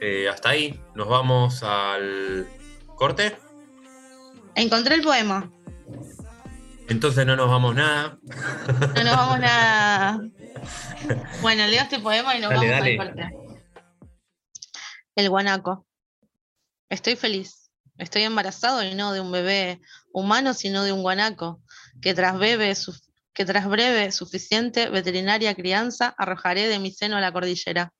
eh, 0.00 0.28
hasta 0.28 0.50
ahí. 0.50 0.78
Nos 0.94 1.08
vamos 1.08 1.62
al 1.62 2.46
corte. 3.00 3.34
Encontré 4.54 4.94
el 4.94 5.00
poema. 5.00 5.50
Entonces 6.86 7.24
no 7.24 7.34
nos 7.34 7.48
vamos 7.48 7.74
nada. 7.74 8.18
No 8.94 9.04
nos 9.04 9.16
vamos 9.16 9.40
nada. 9.40 10.20
Bueno, 11.40 11.66
leo 11.66 11.80
este 11.80 11.98
poema 11.98 12.36
y 12.36 12.42
nos 12.42 12.50
Dale, 12.50 12.70
vamos 12.70 12.80
dale. 12.84 13.00
al 13.00 13.06
corte. 13.06 13.30
El 15.16 15.30
guanaco. 15.30 15.86
Estoy 16.90 17.16
feliz. 17.16 17.70
Estoy 17.96 18.22
embarazado 18.24 18.84
y 18.84 18.94
no 18.94 19.14
de 19.14 19.20
un 19.20 19.32
bebé 19.32 19.80
humano, 20.12 20.52
sino 20.52 20.84
de 20.84 20.92
un 20.92 21.00
guanaco, 21.00 21.62
que 22.02 22.12
tras, 22.12 22.38
bebe 22.38 22.74
que 23.32 23.46
tras 23.46 23.66
breve 23.66 24.12
suficiente 24.12 24.90
veterinaria 24.90 25.54
crianza 25.54 26.14
arrojaré 26.18 26.68
de 26.68 26.78
mi 26.78 26.92
seno 26.92 27.16
a 27.16 27.20
la 27.22 27.32
cordillera. 27.32 27.94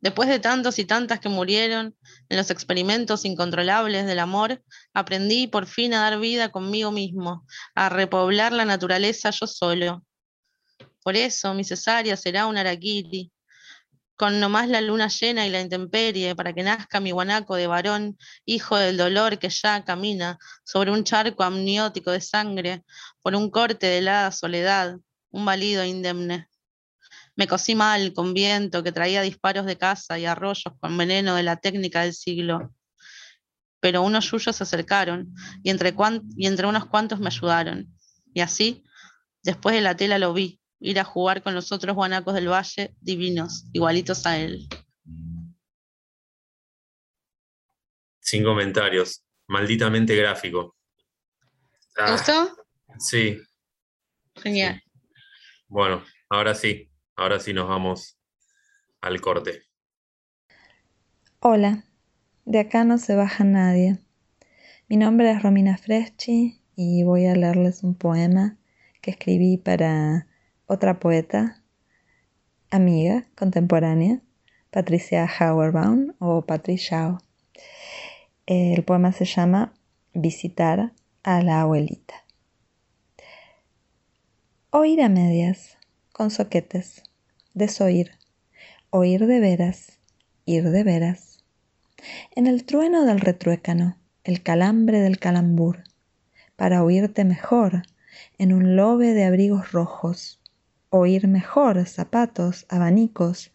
Después 0.00 0.28
de 0.28 0.38
tantos 0.38 0.78
y 0.78 0.84
tantas 0.84 1.20
que 1.20 1.28
murieron 1.28 1.96
en 2.28 2.36
los 2.36 2.50
experimentos 2.50 3.24
incontrolables 3.24 4.06
del 4.06 4.18
amor, 4.18 4.62
aprendí 4.92 5.46
por 5.46 5.66
fin 5.66 5.94
a 5.94 6.00
dar 6.00 6.18
vida 6.18 6.50
conmigo 6.50 6.90
mismo, 6.90 7.46
a 7.74 7.88
repoblar 7.88 8.52
la 8.52 8.64
naturaleza 8.64 9.30
yo 9.30 9.46
solo. 9.46 10.04
Por 11.02 11.16
eso 11.16 11.54
mi 11.54 11.64
cesárea 11.64 12.16
será 12.16 12.46
un 12.46 12.56
araquiri, 12.56 13.30
con 14.16 14.38
nomás 14.40 14.68
la 14.68 14.80
luna 14.80 15.08
llena 15.08 15.46
y 15.46 15.50
la 15.50 15.60
intemperie, 15.60 16.34
para 16.36 16.52
que 16.52 16.62
nazca 16.62 17.00
mi 17.00 17.10
guanaco 17.10 17.56
de 17.56 17.66
varón, 17.66 18.16
hijo 18.44 18.76
del 18.76 18.96
dolor 18.96 19.38
que 19.38 19.48
ya 19.48 19.84
camina 19.84 20.38
sobre 20.64 20.90
un 20.92 21.04
charco 21.04 21.42
amniótico 21.42 22.10
de 22.10 22.20
sangre, 22.20 22.84
por 23.22 23.34
un 23.34 23.50
corte 23.50 23.86
de 23.86 23.98
helada 23.98 24.30
soledad, 24.30 24.96
un 25.30 25.44
balido 25.44 25.84
indemne. 25.84 26.48
Me 27.36 27.46
cosí 27.48 27.74
mal 27.74 28.12
con 28.12 28.32
viento 28.34 28.82
que 28.82 28.92
traía 28.92 29.22
disparos 29.22 29.66
de 29.66 29.76
caza 29.76 30.18
y 30.18 30.24
arroyos 30.26 30.72
con 30.80 30.96
veneno 30.96 31.34
de 31.34 31.42
la 31.42 31.56
técnica 31.56 32.02
del 32.02 32.14
siglo. 32.14 32.72
Pero 33.80 34.02
unos 34.02 34.30
yuyos 34.30 34.54
se 34.56 34.62
acercaron 34.62 35.34
y 35.62 35.70
entre, 35.70 35.94
cuan- 35.94 36.22
y 36.36 36.46
entre 36.46 36.66
unos 36.66 36.86
cuantos 36.86 37.18
me 37.20 37.26
ayudaron. 37.28 37.92
Y 38.32 38.40
así, 38.40 38.84
después 39.42 39.74
de 39.74 39.82
la 39.82 39.96
tela 39.96 40.18
lo 40.18 40.32
vi, 40.32 40.60
ir 40.80 40.98
a 41.00 41.04
jugar 41.04 41.42
con 41.42 41.54
los 41.54 41.72
otros 41.72 41.94
guanacos 41.96 42.34
del 42.34 42.48
valle, 42.48 42.94
divinos, 43.00 43.64
igualitos 43.72 44.24
a 44.26 44.38
él. 44.38 44.68
Sin 48.20 48.44
comentarios. 48.44 49.22
Malditamente 49.46 50.16
gráfico. 50.16 50.76
¿Te 51.94 52.02
Ah, 52.02 52.12
gustó? 52.12 52.56
sí, 52.98 53.38
Genial. 54.36 54.82
bueno, 55.68 56.02
ahora 56.30 56.54
sí. 56.54 56.90
Ahora 57.16 57.38
sí 57.38 57.52
nos 57.52 57.68
vamos 57.68 58.18
al 59.00 59.20
corte. 59.20 59.62
Hola, 61.38 61.84
de 62.44 62.58
acá 62.58 62.84
no 62.84 62.98
se 62.98 63.14
baja 63.14 63.44
nadie. 63.44 63.98
Mi 64.88 64.96
nombre 64.96 65.30
es 65.30 65.40
Romina 65.40 65.76
Freschi 65.76 66.60
y 66.74 67.04
voy 67.04 67.26
a 67.26 67.36
leerles 67.36 67.84
un 67.84 67.94
poema 67.94 68.58
que 69.00 69.12
escribí 69.12 69.58
para 69.58 70.26
otra 70.66 70.98
poeta, 70.98 71.62
amiga, 72.70 73.26
contemporánea, 73.36 74.20
Patricia 74.70 75.24
Hauerbaum 75.24 76.14
o 76.18 76.42
Patricia. 76.42 77.18
El 78.46 78.82
poema 78.82 79.12
se 79.12 79.24
llama 79.24 79.72
Visitar 80.14 80.92
a 81.22 81.42
la 81.42 81.60
abuelita. 81.60 82.24
Oír 84.70 85.00
a 85.00 85.08
medias, 85.08 85.78
con 86.14 86.30
soquetes, 86.30 87.02
desoír, 87.54 88.12
oír 88.90 89.26
de 89.26 89.40
veras, 89.40 89.98
ir 90.44 90.70
de 90.70 90.84
veras. 90.84 91.42
En 92.36 92.46
el 92.46 92.64
trueno 92.64 93.04
del 93.04 93.18
retruécano, 93.18 93.98
el 94.22 94.40
calambre 94.40 95.00
del 95.00 95.18
calambur, 95.18 95.82
para 96.54 96.84
oírte 96.84 97.24
mejor, 97.24 97.82
en 98.38 98.52
un 98.52 98.76
lobe 98.76 99.12
de 99.12 99.24
abrigos 99.24 99.72
rojos, 99.72 100.40
oír 100.88 101.26
mejor 101.26 101.84
zapatos, 101.84 102.64
abanicos, 102.68 103.50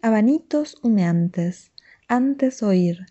abanitos 0.00 0.76
humeantes, 0.84 1.72
antes 2.06 2.62
oír, 2.62 3.06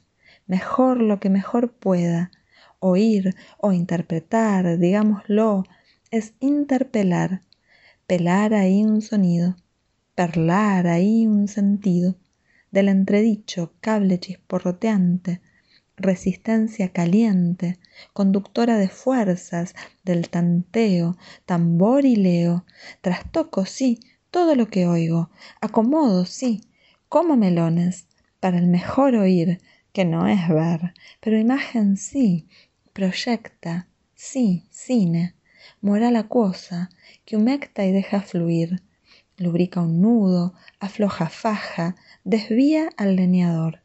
mejor 0.47 1.01
lo 1.01 1.19
que 1.19 1.29
mejor 1.29 1.73
pueda, 1.73 2.31
oír 2.79 3.35
o 3.57 3.73
interpretar, 3.73 4.77
digámoslo, 4.77 5.65
es 6.09 6.35
interpelar, 6.39 7.41
pelar 8.07 8.53
ahí 8.53 8.83
un 8.83 9.01
sonido, 9.01 9.55
perlar 10.15 10.87
ahí 10.87 11.25
un 11.27 11.47
sentido, 11.47 12.15
del 12.71 12.89
entredicho 12.89 13.73
cable 13.81 14.19
chisporroteante, 14.19 15.41
resistencia 15.95 16.89
caliente, 16.89 17.79
conductora 18.13 18.77
de 18.77 18.89
fuerzas, 18.89 19.75
del 20.03 20.29
tanteo, 20.29 21.15
tambor 21.45 22.05
y 22.05 22.15
leo, 22.15 22.65
trastoco, 23.01 23.65
sí, 23.65 23.99
todo 24.31 24.55
lo 24.55 24.67
que 24.67 24.87
oigo, 24.87 25.29
acomodo, 25.61 26.25
sí, 26.25 26.61
como 27.09 27.37
melones, 27.37 28.07
para 28.39 28.57
el 28.57 28.67
mejor 28.67 29.15
oír, 29.15 29.61
que 29.93 30.03
no 30.03 30.27
es 30.27 30.49
ver, 30.49 30.93
pero 31.21 31.37
imagen 31.37 31.97
sí, 31.97 32.47
proyecta, 32.91 33.87
sí, 34.15 34.65
cine, 34.71 35.35
moral 35.83 36.15
acuosa, 36.15 36.89
que 37.25 37.35
humecta 37.35 37.85
y 37.85 37.91
deja 37.91 38.21
fluir, 38.21 38.81
lubrica 39.37 39.81
un 39.81 40.01
nudo, 40.01 40.53
afloja 40.79 41.27
faja, 41.27 41.95
desvía 42.23 42.89
al 42.95 43.17
leñador, 43.17 43.81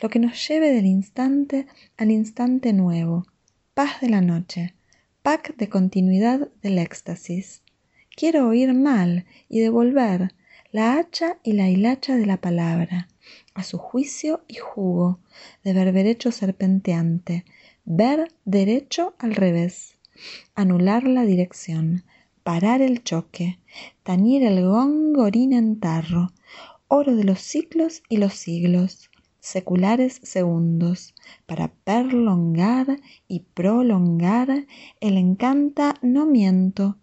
lo 0.00 0.08
que 0.08 0.20
nos 0.20 0.48
lleve 0.48 0.72
del 0.72 0.86
instante 0.86 1.66
al 1.96 2.12
instante 2.12 2.72
nuevo, 2.72 3.26
paz 3.74 4.00
de 4.00 4.08
la 4.08 4.20
noche, 4.20 4.74
pack 5.22 5.56
de 5.56 5.68
continuidad 5.68 6.48
del 6.62 6.78
éxtasis. 6.78 7.62
Quiero 8.14 8.46
oír 8.46 8.72
mal 8.72 9.26
y 9.48 9.58
devolver 9.58 10.32
la 10.70 10.96
hacha 10.96 11.38
y 11.42 11.54
la 11.54 11.68
hilacha 11.68 12.14
de 12.14 12.26
la 12.26 12.36
palabra, 12.36 13.08
a 13.54 13.64
su 13.64 13.78
juicio 13.78 14.44
y 14.46 14.54
jugo, 14.54 15.18
de 15.64 15.72
berberecho 15.72 16.30
serpenteante, 16.30 17.44
ver 17.84 18.32
derecho 18.44 19.16
al 19.18 19.34
revés, 19.34 19.96
anular 20.54 21.04
la 21.04 21.24
dirección, 21.24 22.04
parar 22.42 22.82
el 22.82 23.02
choque, 23.02 23.58
tañir 24.02 24.42
el 24.42 24.66
gong 24.66 25.16
orina 25.18 25.58
en 25.58 25.78
tarro, 25.80 26.32
oro 26.88 27.16
de 27.16 27.24
los 27.24 27.40
ciclos 27.40 28.02
y 28.08 28.18
los 28.18 28.34
siglos, 28.34 29.10
seculares 29.40 30.20
segundos, 30.22 31.14
para 31.46 31.68
perlongar 31.68 33.00
y 33.28 33.40
prolongar 33.40 34.66
el 35.00 35.18
encanta 35.18 35.94
no 36.02 36.26
miento, 36.26 36.96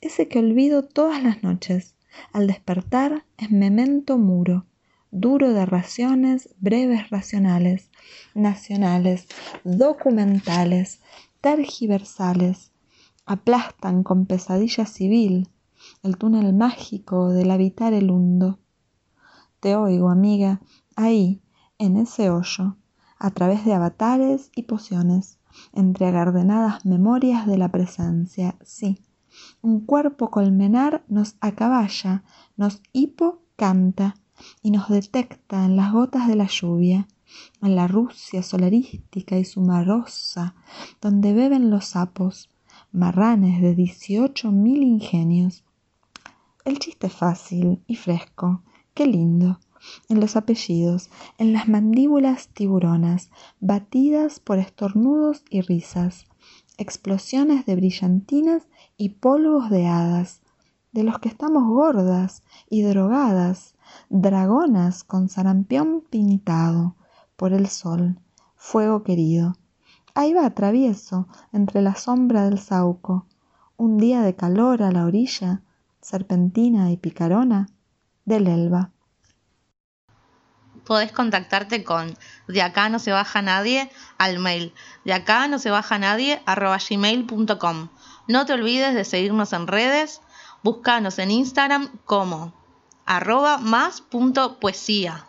ese 0.00 0.28
que 0.28 0.40
olvido 0.40 0.82
todas 0.82 1.22
las 1.22 1.42
noches, 1.42 1.94
al 2.32 2.46
despertar 2.46 3.24
es 3.36 3.50
memento 3.50 4.18
muro, 4.18 4.66
duro 5.10 5.52
de 5.52 5.66
raciones 5.66 6.50
breves 6.58 7.10
racionales, 7.10 7.90
nacionales, 8.34 9.26
documentales, 9.64 11.00
tergiversales, 11.56 12.72
aplastan 13.24 14.02
con 14.02 14.26
pesadilla 14.26 14.84
civil 14.84 15.48
el 16.02 16.18
túnel 16.18 16.52
mágico 16.52 17.30
del 17.30 17.50
habitar 17.50 17.94
el 17.94 18.10
hundo. 18.10 18.58
Te 19.58 19.74
oigo, 19.74 20.10
amiga, 20.10 20.60
ahí, 20.94 21.40
en 21.78 21.96
ese 21.96 22.28
hoyo, 22.28 22.76
a 23.18 23.30
través 23.30 23.64
de 23.64 23.72
avatares 23.72 24.50
y 24.54 24.64
pociones, 24.64 25.38
entre 25.72 26.08
agardenadas 26.08 26.84
memorias 26.84 27.46
de 27.46 27.56
la 27.56 27.70
presencia, 27.70 28.56
sí. 28.62 29.02
Un 29.62 29.80
cuerpo 29.80 30.30
colmenar 30.30 31.02
nos 31.08 31.36
acaballa, 31.40 32.24
nos 32.58 32.82
hipo 32.92 33.40
canta, 33.56 34.16
y 34.62 34.70
nos 34.70 34.88
detecta 34.88 35.64
en 35.64 35.76
las 35.76 35.92
gotas 35.92 36.28
de 36.28 36.36
la 36.36 36.46
lluvia, 36.46 37.08
en 37.62 37.76
la 37.76 37.86
Rusia 37.88 38.42
solarística 38.42 39.38
y 39.38 39.44
sumarosa, 39.44 40.54
donde 41.00 41.32
beben 41.32 41.70
los 41.70 41.86
sapos, 41.86 42.48
marranes 42.92 43.60
de 43.60 43.74
dieciocho 43.74 44.50
mil 44.52 44.82
ingenios. 44.82 45.64
El 46.64 46.78
chiste 46.78 47.08
fácil 47.08 47.82
y 47.86 47.96
fresco, 47.96 48.62
qué 48.94 49.06
lindo, 49.06 49.58
en 50.08 50.20
los 50.20 50.36
apellidos, 50.36 51.10
en 51.38 51.52
las 51.52 51.68
mandíbulas 51.68 52.48
tiburonas, 52.48 53.30
batidas 53.60 54.40
por 54.40 54.58
estornudos 54.58 55.44
y 55.50 55.60
risas, 55.60 56.26
explosiones 56.76 57.66
de 57.66 57.76
brillantinas 57.76 58.68
y 58.96 59.10
polvos 59.10 59.70
de 59.70 59.86
hadas, 59.86 60.42
de 60.92 61.04
los 61.04 61.18
que 61.18 61.28
estamos 61.28 61.64
gordas 61.64 62.42
y 62.70 62.82
drogadas, 62.82 63.74
dragonas 64.08 65.04
con 65.04 65.28
sarampión 65.28 66.02
pintado 66.08 66.96
por 67.38 67.52
el 67.52 67.68
sol, 67.68 68.18
fuego 68.56 69.04
querido. 69.04 69.56
Ahí 70.12 70.34
va 70.34 70.50
travieso 70.50 71.28
entre 71.52 71.82
la 71.82 71.94
sombra 71.94 72.42
del 72.42 72.58
sauco, 72.58 73.26
un 73.76 73.96
día 73.96 74.22
de 74.22 74.34
calor 74.34 74.82
a 74.82 74.90
la 74.90 75.04
orilla, 75.04 75.62
serpentina 76.00 76.90
y 76.90 76.96
picarona, 76.96 77.68
del 78.24 78.48
Elba. 78.48 78.90
Podés 80.84 81.12
contactarte 81.12 81.84
con 81.84 82.18
de 82.48 82.60
acá 82.60 82.88
no 82.88 82.98
se 82.98 83.12
baja 83.12 83.40
nadie 83.40 83.88
al 84.18 84.40
mail 84.40 84.74
de 85.04 85.12
acá 85.12 85.46
no 85.46 85.60
se 85.60 85.70
baja 85.70 85.96
nadie 85.98 86.42
arroba 86.44 86.78
gmail.com. 86.78 87.88
No 88.26 88.46
te 88.46 88.52
olvides 88.52 88.94
de 88.96 89.04
seguirnos 89.04 89.52
en 89.52 89.68
redes, 89.68 90.22
búscanos 90.64 91.20
en 91.20 91.30
Instagram 91.30 91.88
como 92.04 92.52
arroba 93.06 93.58
más 93.58 94.00
punto 94.00 94.58
poesía. 94.58 95.28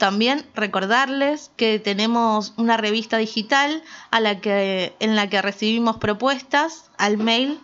También 0.00 0.46
recordarles 0.54 1.50
que 1.58 1.78
tenemos 1.78 2.54
una 2.56 2.78
revista 2.78 3.18
digital 3.18 3.82
a 4.10 4.20
la 4.20 4.40
que, 4.40 4.96
en 4.98 5.14
la 5.14 5.28
que 5.28 5.42
recibimos 5.42 5.98
propuestas 5.98 6.90
al 6.96 7.18
mail 7.18 7.60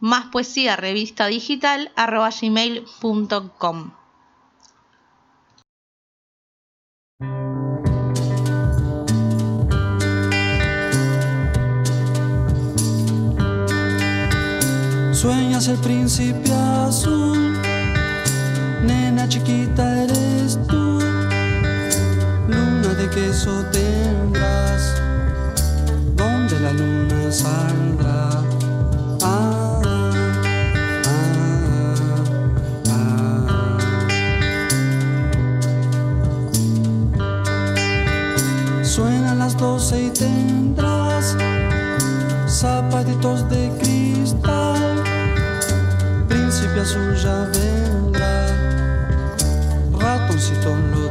más 0.00 0.24
poesía 0.32 0.76
revista 0.76 1.26
digital 1.26 1.92
arroba 1.94 2.30
gmail.com. 2.30 3.90
Sueñas 15.12 15.68
el 15.68 15.76
príncipe 15.80 16.50
azul, 16.86 17.52
nena 18.82 19.28
chiquita 19.28 20.04
eres 20.04 20.58
tú, 20.68 20.85
de 23.06 23.14
queso 23.14 23.64
tendrás, 23.72 24.94
donde 26.14 26.60
la 26.60 26.72
luna 26.72 27.30
saldrá. 27.30 28.30
Ah, 29.22 29.80
ah, 29.84 30.12
ah. 32.88 33.46
Las 39.38 39.56
doce 39.58 40.06
y 40.06 40.10
tendrás 40.10 41.36
zapatitos 42.48 43.48
de 43.48 43.70
cristal, 43.78 45.04
príncipe 46.28 46.80
azul 46.80 47.14
ya 47.14 47.48
vendrá, 47.52 48.46
ratoncitos 50.00 50.78
lo 50.90 51.05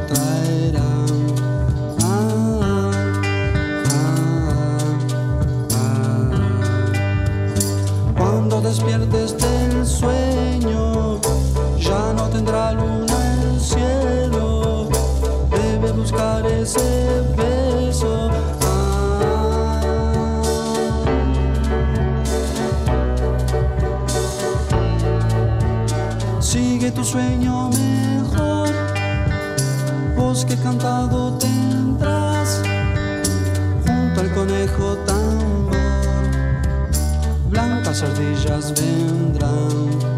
sueño 27.16 27.70
mejor, 27.70 28.68
bosque 30.16 30.54
cantado 30.56 31.32
tendrás, 31.38 32.60
junto 33.86 34.20
al 34.20 34.30
conejo 34.34 34.96
tambor, 35.06 35.76
blancas 37.48 38.02
ardillas 38.02 38.74
vendrán. 38.78 40.15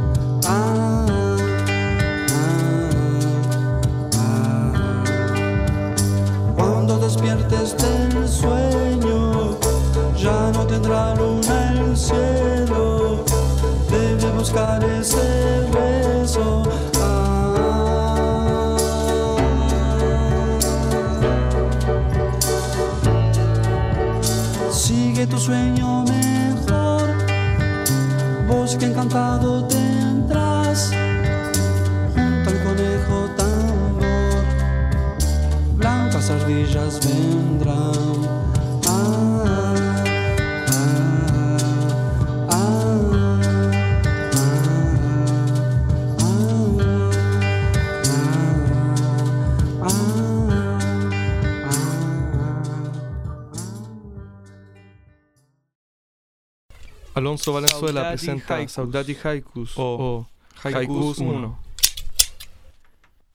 Valenzuela 57.53 58.01
Saudade 58.01 58.17
presenta 58.17 58.55
Haikus. 58.55 58.73
Saudade 58.73 59.19
Haikus 59.25 59.79
O 59.79 59.83
o 59.83 60.27
Haikus 60.63 60.75
Haikus 60.75 61.19
1. 61.19 61.59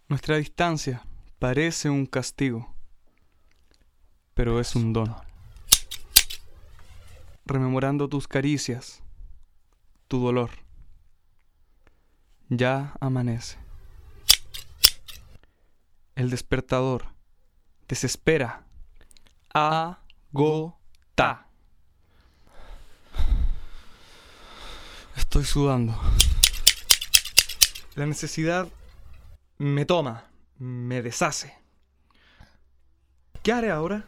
Nuestra 0.10 0.38
distancia 0.38 1.02
parece 1.40 1.90
un 1.90 2.06
castigo, 2.06 2.74
pero 4.34 4.60
es 4.60 4.76
un 4.76 4.94
don. 4.94 5.16
Rememorando 7.46 8.08
tus 8.08 8.28
caricias, 8.28 9.02
tu 10.08 10.20
dolor. 10.20 10.52
Ya 12.50 12.94
amanece. 13.00 13.58
El 16.16 16.30
despertador 16.30 17.06
desespera. 17.88 18.66
Agota. 19.50 21.48
Estoy 25.16 25.44
sudando. 25.46 25.96
La 27.96 28.06
necesidad 28.06 28.68
me 29.58 29.86
toma, 29.86 30.26
me 30.58 31.02
deshace. 31.02 31.54
¿Qué 33.42 33.52
haré 33.52 33.72
ahora? 33.72 34.06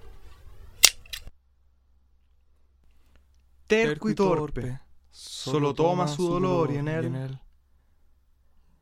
Terco 3.67 4.09
y 4.09 4.15
torpe, 4.15 4.79
solo 5.09 5.73
toma 5.73 6.07
su 6.07 6.27
dolor 6.27 6.71
y 6.71 6.77
en 6.77 6.87
él 6.87 7.39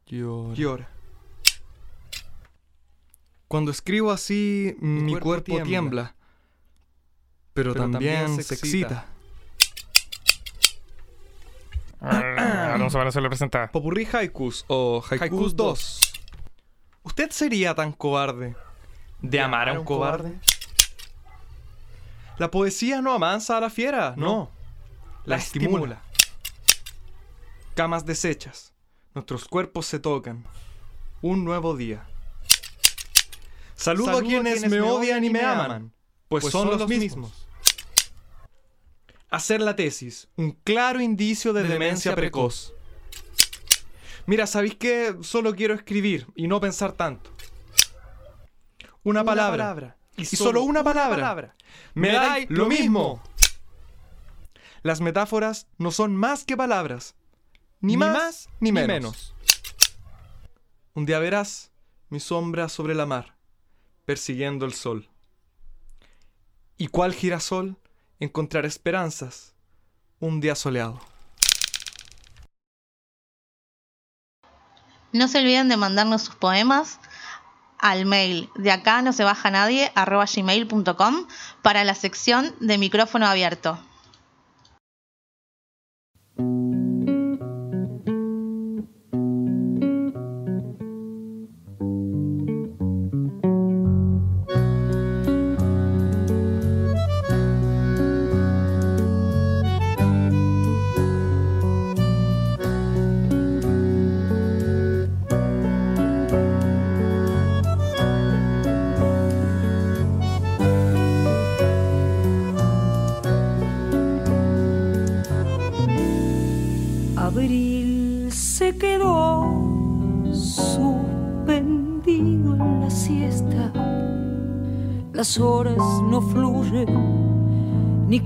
llora. 0.06 0.90
Cuando 3.48 3.72
escribo 3.72 4.12
así, 4.12 4.76
mi, 4.80 5.18
cuerpo 5.20 5.62
tiembla, 5.64 6.16
pero, 7.54 7.74
pero 7.74 8.00
se 12.90 12.98
Valenzuela 12.98 13.30
presenta. 13.30 13.72
Popurrí 13.72 14.08
Haikus 14.12 14.66
o 14.68 15.02
Haikus, 15.02 15.22
Haikus 15.22 15.56
2. 15.56 16.14
¿Usted 17.04 17.30
sería 17.32 17.76
tan 17.76 17.92
cobarde 17.92 18.56
de 19.22 19.40
amar 19.40 19.70
a 19.70 19.80
un 19.80 19.86
cobarde? 19.86 20.40
La 22.38 22.50
poesía 22.50 23.02
no 23.02 23.14
amansa 23.14 23.58
a 23.58 23.62
la 23.62 23.70
fiera, 23.70 24.16
no. 24.18 24.50
La, 25.26 25.38
estimula. 25.38 26.02
Camas 27.76 28.06
deshechas. 28.06 28.74
Nuestros 29.14 29.46
cuerpos 29.46 29.86
se 29.86 30.00
tocan. 30.00 30.46
un 31.22 31.46
nuevo 31.46 31.78
día. 31.78 32.06
Saludo, 33.76 34.18
a 34.18 34.22
quienes, 34.22 34.70
me 34.70 34.82
odian 34.82 35.24
y 35.24 35.30
me 35.30 35.42
aman, 35.42 35.94
pues, 36.30 36.46
son, 36.46 36.70
los 36.70 36.88
mismos. 36.88 37.48
Hacer 39.34 39.62
la 39.62 39.76
tesis, 39.76 40.28
un 40.36 40.52
claro 40.52 41.02
indicio 41.02 41.54
de, 41.54 41.64
demencia 41.64 42.14
precoz. 42.14 42.72
Mira, 44.28 44.46
¿sabéis 44.46 44.76
qué? 44.76 45.16
Solo 45.22 45.56
quiero 45.56 45.74
escribir 45.74 46.28
y 46.36 46.48
no 46.48 46.62
pensar 46.62 46.92
tanto. 46.92 47.32
Una, 49.02 49.24
palabra, 49.24 49.98
Y, 50.18 50.26
solo 50.26 50.62
una 50.62 50.84
palabra. 50.84 51.56
Me 51.96 52.12
da 52.12 52.38
lo 52.48 52.68
mismo. 52.68 53.24
Las 54.84 55.02
metáforas 55.02 55.66
no 55.80 55.90
son 55.90 56.16
más 56.16 56.46
que 56.46 56.56
palabras. 56.56 57.16
Ni, 57.80 57.98
más, 57.98 58.50
ni, 58.60 58.72
menos. 58.72 59.34
Un 60.94 61.08
día 61.08 61.18
verás 61.18 61.72
mi 62.10 62.20
sombra 62.20 62.70
sobre 62.70 62.94
la 62.94 63.08
mar, 63.08 63.36
persiguiendo 64.06 64.68
el 64.68 64.76
sol. 64.76 65.10
¿Y 66.78 66.90
cuál 66.90 67.16
girasol 67.16 67.80
encontrar 68.20 68.66
esperanzas 68.66 69.54
un 70.20 70.40
día 70.42 70.56
soleado? 70.56 71.00
No 75.12 75.28
se 75.28 75.40
olviden 75.40 75.70
de 75.70 75.78
mandarnos 75.78 76.24
sus 76.24 76.36
poemas 76.36 77.00
al 77.84 78.06
mail 78.06 78.50
de 78.56 78.72
acá 78.72 79.02
no 79.02 79.12
se 79.12 79.26
baja 79.26 79.52
nadie 79.52 79.92
arroba 79.94 80.26
gmail.com 80.26 81.28
para 81.62 81.84
la 81.84 81.96
sección 81.96 82.56
de 82.62 82.78
micrófono 82.78 83.28
abierto. 83.28 83.78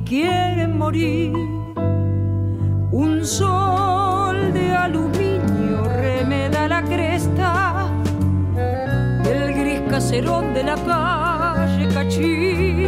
Quieren 0.08 0.78
morir. 0.78 1.34
Un 2.92 3.26
sol 3.26 4.54
de 4.54 4.72
aluminio 4.72 5.84
remeda 5.84 6.68
la 6.68 6.82
cresta 6.84 7.90
del 9.24 9.54
gris 9.54 9.82
caserón 9.90 10.54
de 10.54 10.64
la 10.64 10.76
calle 10.76 11.88
Cachí. 11.94 12.86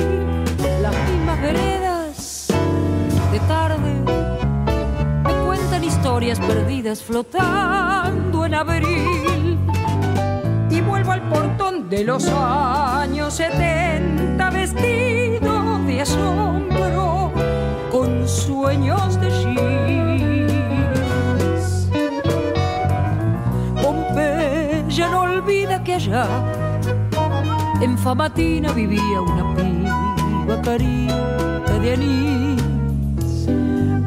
Las 0.81 0.95
mismas 1.09 1.41
veredas 1.41 2.47
de 3.31 3.39
tarde 3.47 3.93
me 5.25 5.45
cuentan 5.45 5.83
historias 5.83 6.39
perdidas 6.39 7.03
flotando 7.03 8.45
en 8.45 8.55
abril. 8.55 9.59
Y 10.69 10.81
vuelvo 10.81 11.11
al 11.11 11.21
portón 11.23 11.89
de 11.89 12.05
los 12.05 12.27
años 12.29 13.33
70 13.33 14.49
vestido 14.51 15.79
de 15.85 16.01
asombro 16.01 16.68
con 17.91 18.27
sueños 18.27 19.19
de 19.19 19.29
jeans. 19.41 20.59
Pompeya 23.81 25.09
no 25.09 25.21
olvida 25.21 25.83
que 25.83 25.95
allá 25.95 26.27
en 27.81 27.97
Famatina 27.97 28.71
vivía 28.73 29.21
una 29.21 29.55
piba 29.55 30.61
carita 30.61 31.79
de 31.81 31.93
anís 31.93 32.59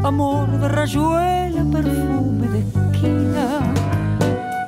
amor 0.04 0.48
de 0.58 0.68
rayuela, 0.68 1.64
perfume 1.70 2.48
de 2.48 2.58
esquina. 2.58 3.60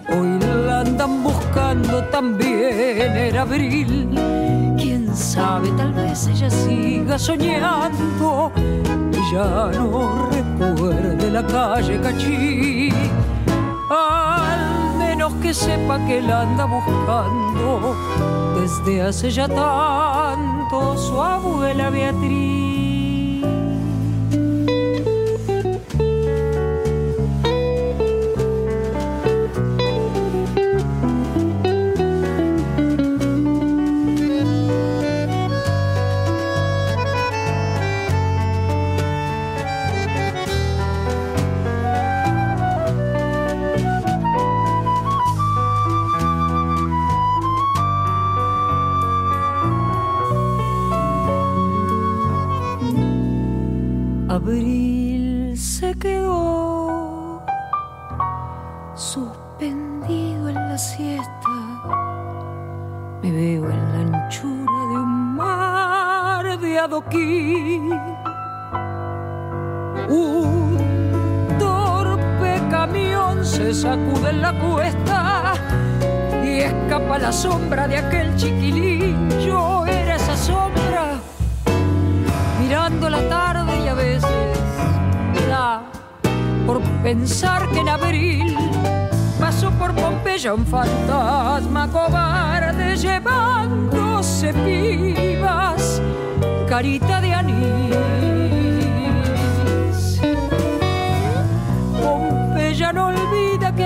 Hoy 0.09 0.38
la 0.66 0.81
andan 0.81 1.22
buscando 1.22 2.05
también 2.05 3.16
en 3.16 3.37
abril. 3.37 4.53
Sabe, 5.34 5.68
tal 5.72 5.92
vez 5.92 6.28
ella 6.28 6.48
siga 6.48 7.18
soñando 7.18 8.52
y 9.10 9.34
ya 9.34 9.68
no 9.74 10.28
recuerde 10.30 11.28
la 11.28 11.44
calle 11.44 12.00
Cachí. 12.00 12.90
Al 13.90 14.96
menos 14.96 15.32
que 15.42 15.52
sepa 15.52 15.98
que 16.06 16.20
la 16.20 16.42
anda 16.42 16.66
buscando 16.66 17.96
desde 18.60 19.02
hace 19.02 19.28
ya 19.32 19.48
tanto 19.48 20.96
su 20.96 21.20
abuela 21.20 21.90
Beatriz. 21.90 22.63
Camión 73.94 74.14
se 74.14 74.14
sacude 74.14 74.30
en 74.30 74.42
la 74.42 74.52
cuesta 74.59 75.54
y 76.44 76.61
escapa 76.61 77.18
la 77.18 77.33
sombra 77.33 77.88
de 77.88 77.98
aquel 77.98 78.37
chiquilín. 78.37 79.28
Yo 79.44 79.87
era 79.87 80.16
esa 80.16 80.37
sombra 80.37 81.20
mirando 82.61 83.09
la 83.11 83.28
tarde 83.28 83.85
y 83.85 83.88
a 83.88 83.94
veces 83.94 84.30
la 85.48 85.83
por 86.66 86.80
pensar 87.02 87.68
que 87.70 87.80
en 87.80 87.88
abril 87.88 88.57
pasó 89.38 89.70
por 89.72 89.94
Pompeya 89.94 90.54
un 90.54 90.66
fantasma 90.66 91.88
cobarde 91.90 92.96
llevándose 92.96 94.54
pibas, 94.54 96.00
carita 96.68 97.20
de 97.20 97.35
anís. 97.35 97.96
Pompeya 102.02 102.92
no 102.92 103.07
olvida 103.09 103.33
que 103.33 103.33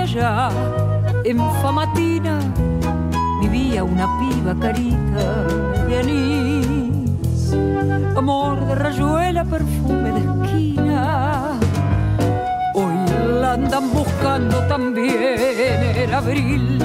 allá 0.09 0.49
en 1.23 1.37
Famatina 1.61 2.39
vivía 3.41 3.83
una 3.83 4.07
piba 4.17 4.55
carita 4.59 5.43
de 5.87 5.99
anís 5.99 7.53
amor 8.15 8.65
de 8.67 8.75
rayuela, 8.75 9.43
perfume 9.45 10.11
de 10.11 10.19
esquina. 10.19 11.59
Hoy 12.73 12.95
la 13.39 13.53
andan 13.53 13.91
buscando 13.91 14.57
también 14.67 15.79
en 15.95 16.13
abril. 16.13 16.79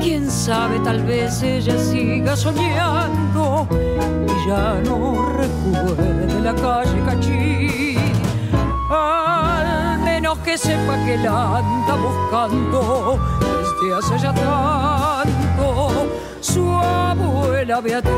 Quién 0.00 0.30
sabe, 0.30 0.78
tal 0.80 1.02
vez 1.04 1.42
ella 1.42 1.78
siga 1.78 2.36
soñando 2.36 3.66
y 4.26 4.48
ya 4.48 4.80
no 4.84 5.26
recuerde 5.32 6.40
la 6.40 6.54
calle 6.54 7.00
Cachí 7.06 7.68
que 10.36 10.58
sepa 10.58 10.94
que 11.06 11.16
la 11.16 11.58
anda 11.58 11.94
buscando 11.96 13.18
desde 13.40 13.94
hace 13.94 14.18
ya 14.18 14.34
tanto 14.34 16.06
su 16.40 16.70
abuela 16.70 17.80
Beatriz. 17.80 18.12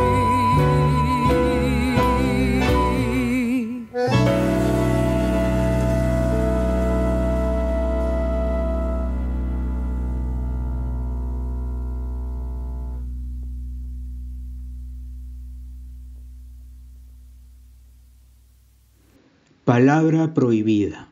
Palabra 19.64 20.34
prohibida. 20.34 21.09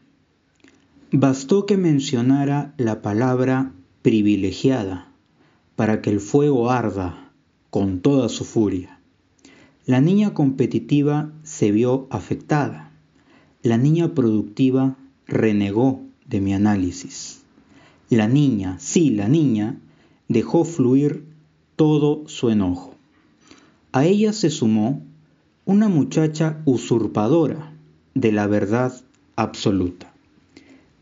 Bastó 1.11 1.64
que 1.64 1.79
mencionara 1.79 2.75
la 2.77 3.01
palabra 3.01 3.73
privilegiada 4.03 5.11
para 5.75 6.03
que 6.03 6.11
el 6.11 6.21
fuego 6.21 6.71
arda 6.71 7.33
con 7.71 8.01
toda 8.01 8.29
su 8.29 8.44
furia. 8.44 9.01
La 9.87 10.03
niña 10.03 10.35
competitiva 10.35 11.33
se 11.44 11.73
vio 11.73 12.09
afectada. 12.11 12.92
La 13.62 13.79
niña 13.79 14.12
productiva 14.12 14.99
renegó 15.27 16.03
de 16.27 16.42
mi 16.42 16.53
análisis. 16.53 17.40
La 18.11 18.29
niña, 18.29 18.77
sí, 18.79 19.09
la 19.09 19.29
niña, 19.29 19.81
dejó 20.29 20.66
fluir 20.66 21.25
todo 21.77 22.29
su 22.29 22.51
enojo. 22.51 22.94
A 23.92 24.05
ella 24.05 24.35
se 24.35 24.51
sumó 24.51 25.03
una 25.64 25.88
muchacha 25.88 26.61
usurpadora 26.66 27.73
de 28.12 28.31
la 28.31 28.47
verdad 28.47 28.92
absoluta. 29.37 30.08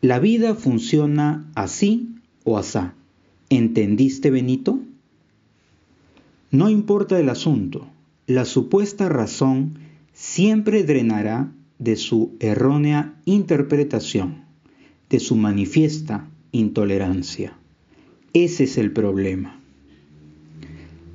La 0.03 0.19
vida 0.19 0.55
funciona 0.55 1.51
así 1.55 2.17
o 2.45 2.59
asá. 2.59 2.95
¿Entendiste, 3.49 4.31
Benito? 4.31 4.81
No 6.51 6.69
importa 6.69 7.19
el 7.19 7.29
asunto, 7.29 7.87
la 8.27 8.45
supuesta 8.45 9.09
razón 9.09 9.79
siempre 10.13 10.85
drenará 10.85 11.53
de 11.79 11.97
su 11.97 12.37
errónea 12.41 13.15
interpretación, 13.25 14.45
de 15.11 15.21
su 15.21 15.37
manifiesta 15.37 16.29
intolerancia. 16.53 17.57
Ese 18.33 18.65
es 18.65 18.79
el 18.79 18.93
problema. 18.93 19.61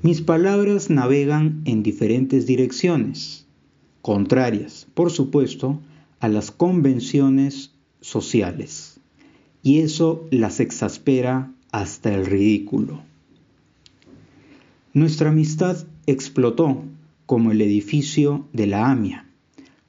Mis 0.01 0.21
palabras 0.21 0.89
navegan 0.89 1.61
en 1.65 1.83
diferentes 1.83 2.47
direcciones, 2.47 3.45
contrarias, 4.01 4.87
por 4.93 5.11
supuesto, 5.11 5.79
a 6.19 6.27
las 6.27 6.49
convenciones 6.51 7.70
sociales, 8.11 8.99
y 9.63 9.79
eso 9.79 10.27
las 10.31 10.59
exaspera 10.59 11.51
hasta 11.71 12.13
el 12.13 12.25
ridículo. 12.25 13.01
Nuestra 14.93 15.29
amistad 15.29 15.87
explotó 16.05 16.83
como 17.25 17.51
el 17.51 17.61
edificio 17.61 18.45
de 18.51 18.67
la 18.67 18.91
AMIA, 18.91 19.25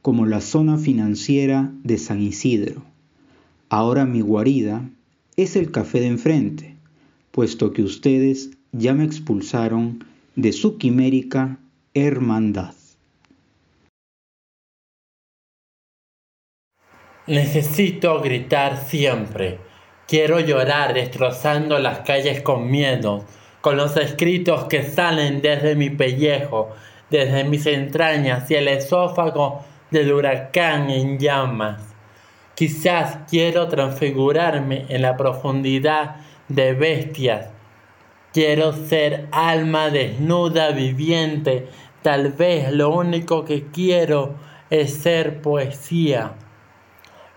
como 0.01 0.27
la 0.27 0.41
zona 0.41 0.79
financiera 0.79 1.73
de 1.83 1.99
San 1.99 2.23
Isidro. 2.23 2.85
Ahora 3.69 4.05
mi 4.07 4.21
guarida 4.21 4.89
es 5.37 5.57
el 5.57 5.73
café 5.73 6.01
de 6.01 6.07
enfrente, 6.07 6.77
puesto 7.33 7.73
que 7.73 7.83
ustedes 7.83 8.51
ya 8.71 8.95
me 8.95 9.05
expulsaron 9.05 10.05
de 10.37 10.53
su 10.53 10.79
quimérica 10.79 11.59
hermandad. 11.95 12.75
Necesito 17.33 18.21
gritar 18.21 18.77
siempre. 18.77 19.59
Quiero 20.07 20.39
llorar 20.39 20.93
destrozando 20.93 21.79
las 21.79 22.01
calles 22.01 22.43
con 22.43 22.71
miedo, 22.71 23.25
con 23.63 23.79
los 23.79 23.97
escritos 23.97 24.65
que 24.65 24.83
salen 24.83 25.41
desde 25.41 25.75
mi 25.75 25.89
pellejo, 25.89 26.73
desde 27.09 27.45
mis 27.45 27.65
entrañas 27.65 28.51
y 28.51 28.57
el 28.57 28.69
esófago 28.69 29.65
del 29.91 30.13
huracán 30.13 30.91
en 30.91 31.19
llamas. 31.19 31.81
Quizás 32.55 33.21
quiero 33.31 33.67
transfigurarme 33.67 34.85
en 34.91 35.01
la 35.01 35.17
profundidad 35.17 36.17
de 36.49 36.75
bestias. 36.75 37.49
Quiero 38.35 38.75
ser 38.75 39.29
alma 39.33 39.89
desnuda, 39.89 40.73
viviente. 40.73 41.69
Tal 42.03 42.33
vez 42.33 42.71
lo 42.71 42.91
único 42.91 43.47
que 43.47 43.69
quiero 43.69 44.35
es 44.69 44.93
ser 44.93 45.41
poesía. 45.41 46.35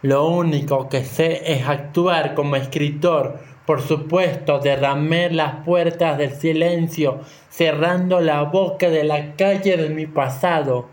Lo 0.06 0.28
único 0.28 0.88
que 0.88 1.04
sé 1.04 1.52
es 1.52 1.68
actuar 1.68 2.36
como 2.36 2.58
escritor. 2.58 3.40
Por 3.66 3.82
supuesto, 3.82 4.60
derramé 4.60 5.32
las 5.32 5.66
puertas 5.66 6.20
del 6.20 6.30
silencio, 6.30 7.22
cerrando 7.50 8.22
la 8.22 8.44
boca 8.44 8.92
de 8.92 9.04
la 9.04 9.36
calle 9.36 9.78
de 9.78 9.90
mi 9.90 10.06
pasado. 10.06 10.90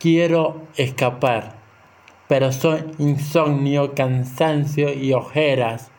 Quiero 0.00 0.62
escapar, 0.76 1.52
pero 2.26 2.50
soy 2.50 2.82
insomnio, 2.98 3.94
cansancio 3.94 4.92
y 4.92 5.12
ojeras. 5.12 5.92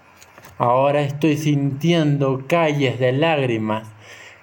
Ahora 0.58 1.04
estoy 1.04 1.38
sintiendo 1.38 2.44
calles 2.50 3.00
de 3.00 3.14
lágrimas 3.14 3.88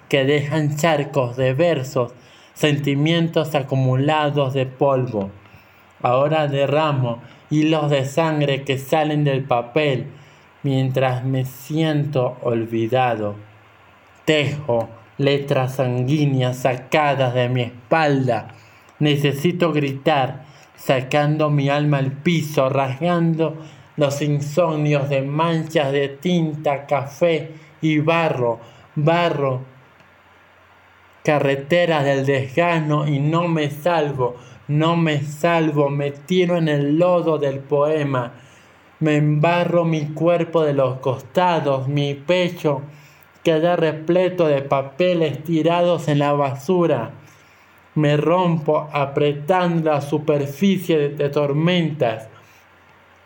que 0.09 0.25
dejan 0.25 0.77
charcos 0.77 1.37
de 1.37 1.53
versos, 1.53 2.15
sentimientos 2.55 3.53
acumulados 3.53 4.55
de 4.55 4.65
polvo. 4.65 5.29
Ahora 6.03 6.47
derramo 6.47 7.21
hilos 7.49 7.89
de 7.89 8.05
sangre 8.05 8.63
que 8.63 8.77
salen 8.77 9.23
del 9.23 9.43
papel 9.43 10.07
mientras 10.63 11.23
me 11.23 11.45
siento 11.45 12.37
olvidado. 12.41 13.35
Tejo 14.25 14.89
letras 15.17 15.75
sanguíneas 15.75 16.57
sacadas 16.57 17.33
de 17.33 17.49
mi 17.49 17.61
espalda. 17.61 18.49
Necesito 18.99 19.71
gritar, 19.71 20.45
sacando 20.75 21.49
mi 21.49 21.69
alma 21.69 21.97
al 21.97 22.11
piso, 22.11 22.69
rasgando 22.69 23.57
los 23.97 24.21
insomnios 24.21 25.09
de 25.09 25.21
manchas 25.21 25.91
de 25.91 26.09
tinta, 26.09 26.85
café 26.87 27.51
y 27.81 27.99
barro, 27.99 28.59
barro, 28.95 29.61
carreteras 31.23 32.03
del 32.03 32.25
desgano 32.25 33.07
y 33.07 33.19
no 33.19 33.47
me 33.47 33.69
salvo, 33.69 34.35
no 34.71 34.95
me 34.95 35.21
salvo, 35.21 35.89
me 35.89 36.11
tiro 36.11 36.57
en 36.57 36.69
el 36.69 36.97
lodo 36.97 37.37
del 37.37 37.59
poema, 37.59 38.31
me 38.99 39.17
embarro 39.17 39.83
mi 39.83 40.13
cuerpo 40.13 40.63
de 40.63 40.73
los 40.73 40.99
costados, 40.99 41.87
mi 41.87 42.13
pecho 42.13 42.81
queda 43.43 43.75
repleto 43.75 44.47
de 44.47 44.61
papeles 44.61 45.43
tirados 45.43 46.07
en 46.07 46.19
la 46.19 46.33
basura. 46.33 47.11
Me 47.95 48.15
rompo 48.15 48.87
apretando 48.93 49.91
la 49.91 49.99
superficie 49.99 51.09
de, 51.09 51.29
tormentas. 51.29 52.29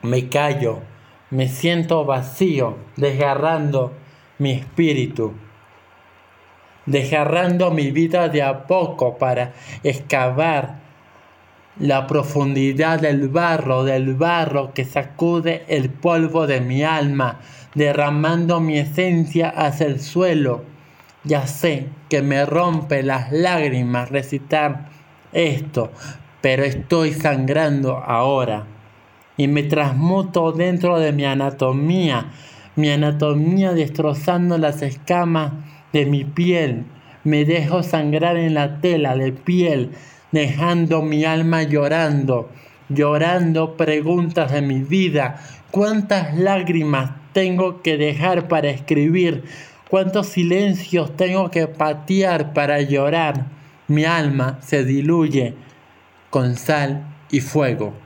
Me 0.02 0.28
callo, 0.30 0.80
me 1.30 1.48
siento 1.48 2.06
vacío, 2.06 2.78
desgarrando 2.96 3.92
mi 4.40 4.52
espíritu 4.52 5.34
desgarrando 6.86 7.72
mi 7.72 7.90
vida 7.90 8.30
de 8.30 8.44
a 8.44 8.68
poco 8.68 9.18
para 9.18 9.54
excavar 9.84 10.85
la 11.80 12.08
profundidad 12.08 13.02
del 13.02 13.28
barro, 13.28 13.84
del 13.84 14.16
barro 14.16 14.74
que 14.74 14.86
sacude 14.86 15.66
el 15.68 15.90
polvo 15.90 16.48
de 16.48 16.62
mi 16.62 16.84
alma, 16.84 17.40
derramando 17.74 18.60
mi 18.60 18.78
esencia 18.78 19.50
hacia 19.50 19.88
el 19.88 20.00
suelo. 20.00 20.64
Ya 21.24 21.48
sé 21.48 21.88
que 22.10 22.22
me 22.22 22.46
rompe 22.46 23.04
las 23.04 23.32
lágrimas 23.32 24.10
recitar 24.10 24.90
esto, 25.34 25.92
pero 26.42 26.64
estoy 26.64 27.14
sangrando 27.14 27.98
ahora 27.98 28.68
y 29.38 29.48
me 29.48 29.64
transmuto 29.64 30.52
dentro 30.52 31.00
de 31.00 31.12
mi 31.12 31.26
anatomía, 31.26 32.32
mi 32.76 32.90
anatomía 32.90 33.74
destrozando 33.74 34.58
las 34.58 34.82
escamas 34.82 35.54
de 35.92 36.06
mi 36.06 36.24
piel. 36.24 36.86
Me 37.24 37.44
dejo 37.44 37.84
sangrar 37.84 38.38
en 38.38 38.54
la 38.54 38.80
tela 38.80 39.16
de 39.16 39.32
piel, 39.32 39.92
dejando 40.36 41.02
mi 41.02 41.24
alma 41.24 41.64
llorando, 41.64 42.50
llorando 42.90 43.78
preguntas 43.78 44.52
de 44.52 44.62
mi 44.62 44.82
vida. 44.82 45.42
¿Cuántas 45.72 46.38
lágrimas 46.38 47.12
tengo 47.32 47.82
que 47.82 47.98
dejar 47.98 48.50
para 48.50 48.70
escribir? 48.70 49.46
¿Cuántos 49.90 50.28
silencios 50.28 51.16
tengo 51.16 51.50
que 51.52 51.68
patear 51.68 52.54
para 52.54 52.82
llorar? 52.82 53.46
Mi 53.88 54.04
alma 54.04 54.60
se 54.62 54.84
diluye 54.84 55.56
con 56.30 56.58
sal 56.58 57.06
y 57.32 57.40
fuego. 57.40 58.05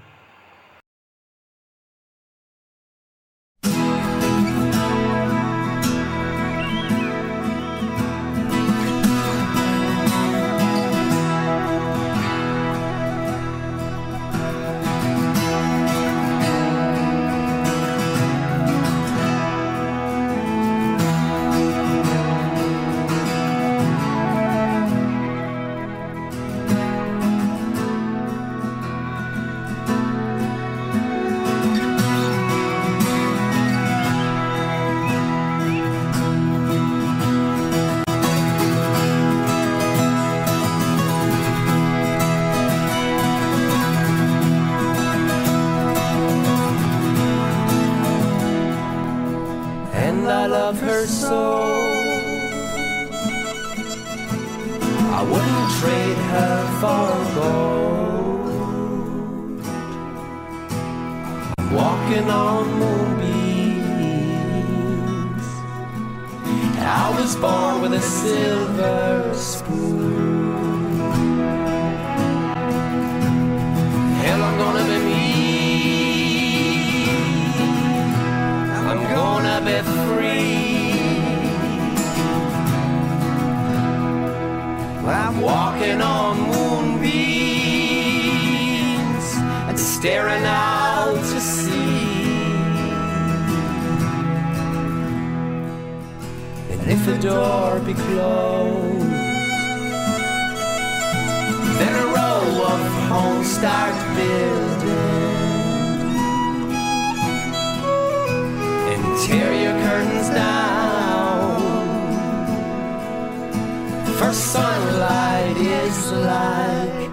Like 116.11 117.11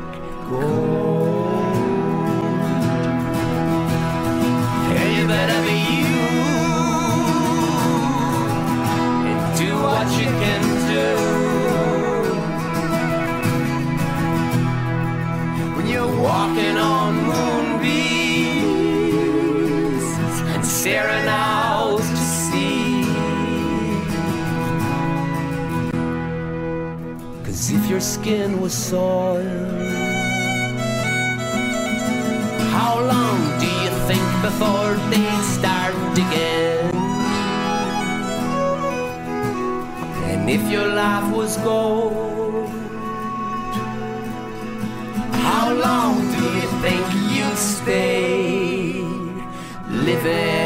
gold. 0.49 0.86
Skin 28.27 28.61
was 28.61 28.75
soiled, 28.75 29.47
how 32.75 32.95
long 33.13 33.39
do 33.61 33.69
you 33.83 33.91
think 34.09 34.27
before 34.43 34.95
they'd 35.11 35.45
start 35.57 35.95
digging? 36.17 36.91
And 40.31 40.51
if 40.51 40.69
your 40.69 40.89
life 40.89 41.29
was 41.37 41.57
gold, 41.59 42.69
how 45.47 45.73
long 45.73 46.15
do 46.35 46.43
you 46.59 46.69
think 46.83 47.07
you'd 47.31 47.57
stay 47.57 49.03
living? 49.89 50.66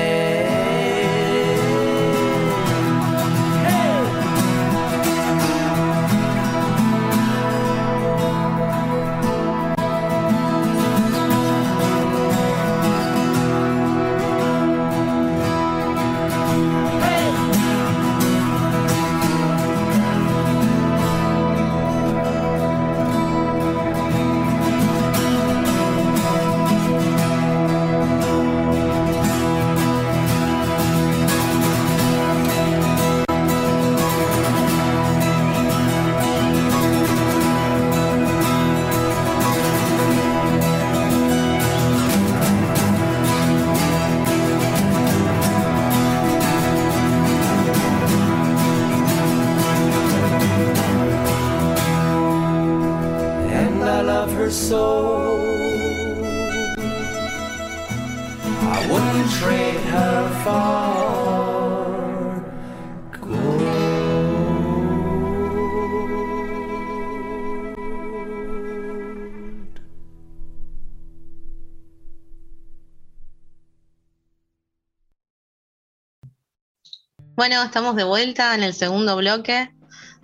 Bueno, 77.51 77.65
estamos 77.65 77.97
de 77.97 78.05
vuelta 78.05 78.55
en 78.55 78.63
el 78.63 78.75
segundo 78.75 79.17
bloque 79.17 79.73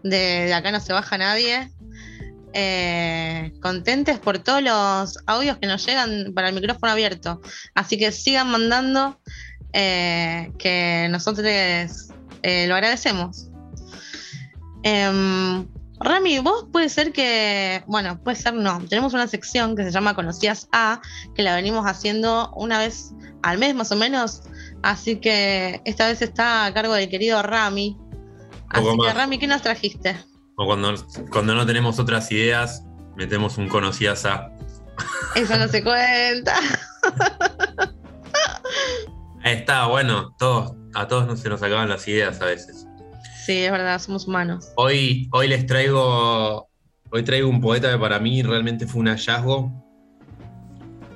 de, 0.04 0.54
Acá 0.54 0.70
no 0.70 0.78
se 0.78 0.92
baja 0.92 1.18
nadie. 1.18 1.72
Eh, 2.52 3.52
contentes 3.60 4.20
por 4.20 4.38
todos 4.38 4.62
los 4.62 5.18
audios 5.26 5.58
que 5.58 5.66
nos 5.66 5.84
llegan 5.84 6.32
para 6.36 6.50
el 6.50 6.54
micrófono 6.54 6.92
abierto. 6.92 7.42
Así 7.74 7.98
que 7.98 8.12
sigan 8.12 8.48
mandando, 8.52 9.20
eh, 9.72 10.52
que 10.56 11.08
nosotros 11.10 11.44
eh, 11.48 12.66
lo 12.68 12.76
agradecemos. 12.76 13.48
Em, 14.84 15.66
Rami, 15.98 16.38
vos 16.38 16.68
puede 16.70 16.88
ser 16.88 17.12
que, 17.12 17.82
bueno, 17.88 18.22
puede 18.22 18.36
ser 18.36 18.54
no. 18.54 18.78
Tenemos 18.88 19.14
una 19.14 19.26
sección 19.26 19.74
que 19.74 19.82
se 19.82 19.90
llama 19.90 20.14
Conocías 20.14 20.68
A, 20.70 21.00
que 21.34 21.42
la 21.42 21.56
venimos 21.56 21.86
haciendo 21.86 22.52
una 22.54 22.78
vez 22.78 23.14
al 23.42 23.58
mes 23.58 23.74
más 23.74 23.90
o 23.90 23.96
menos. 23.96 24.42
Así 24.86 25.16
que 25.16 25.80
esta 25.84 26.06
vez 26.06 26.22
está 26.22 26.64
a 26.64 26.72
cargo 26.72 26.94
del 26.94 27.08
querido 27.08 27.42
Rami. 27.42 27.98
Así 28.68 28.86
que. 29.02 29.12
Rami, 29.12 29.36
¿qué 29.36 29.48
nos 29.48 29.60
trajiste? 29.60 30.16
O 30.56 30.64
cuando, 30.64 30.94
cuando 31.32 31.56
no 31.56 31.66
tenemos 31.66 31.98
otras 31.98 32.30
ideas, 32.30 32.84
metemos 33.16 33.58
un 33.58 33.68
conocidas 33.68 34.24
a. 34.26 34.48
Eso 35.34 35.58
no 35.58 35.66
se 35.66 35.82
cuenta. 35.82 36.54
Ahí 39.42 39.56
está, 39.56 39.88
bueno, 39.88 40.36
todos, 40.38 40.76
a 40.94 41.08
todos 41.08 41.26
no 41.26 41.36
se 41.36 41.48
nos 41.48 41.64
acaban 41.64 41.88
las 41.88 42.06
ideas 42.06 42.40
a 42.40 42.44
veces. 42.44 42.86
Sí, 43.44 43.64
es 43.64 43.72
verdad, 43.72 43.98
somos 43.98 44.28
humanos. 44.28 44.68
Hoy, 44.76 45.28
hoy 45.32 45.48
les 45.48 45.66
traigo. 45.66 46.68
Hoy 47.10 47.24
traigo 47.24 47.48
un 47.48 47.60
poeta 47.60 47.90
que 47.90 47.98
para 47.98 48.20
mí 48.20 48.40
realmente 48.40 48.86
fue 48.86 49.00
un 49.00 49.08
hallazgo. 49.08 49.84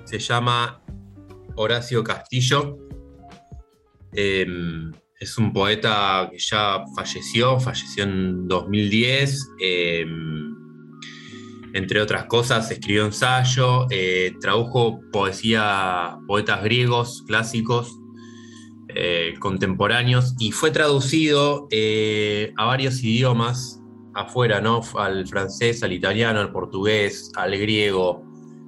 Se 0.07 0.19
llama 0.19 0.83
Horacio 1.55 2.03
Castillo. 2.03 2.90
Eh, 4.13 4.47
es 5.19 5.39
un 5.39 5.53
poeta 5.53 6.29
que 6.31 6.39
ya 6.39 6.83
falleció, 6.97 7.61
falleció 7.61 8.05
en 8.05 8.49
2010. 8.49 9.49
eh, 9.63 10.07
entre 11.73 12.01
otras 12.01 12.25
cosas, 12.27 12.71
escribió 12.71 13.05
ensayo, 13.05 13.87
eh, 13.91 14.35
tradujo 14.41 15.01
poesía, 15.13 16.19
poetas 16.27 16.65
griegos 16.65 17.23
clásicos, 17.27 17.97
eh, 18.89 19.35
contemporáneos, 19.39 20.35
y 20.39 20.51
fue 20.51 20.73
traducido 20.73 21.69
eh, 21.71 22.53
a 22.57 22.65
varios 22.65 23.03
idiomas 23.05 23.81
afuera, 24.15 24.61
¿no? 24.61 24.81
Al 24.97 25.27
francés, 25.29 25.83
al 25.85 25.93
italiano, 25.93 26.41
al 26.41 26.51
portugués, 26.51 27.31
al 27.37 27.57
griego. 27.57 28.25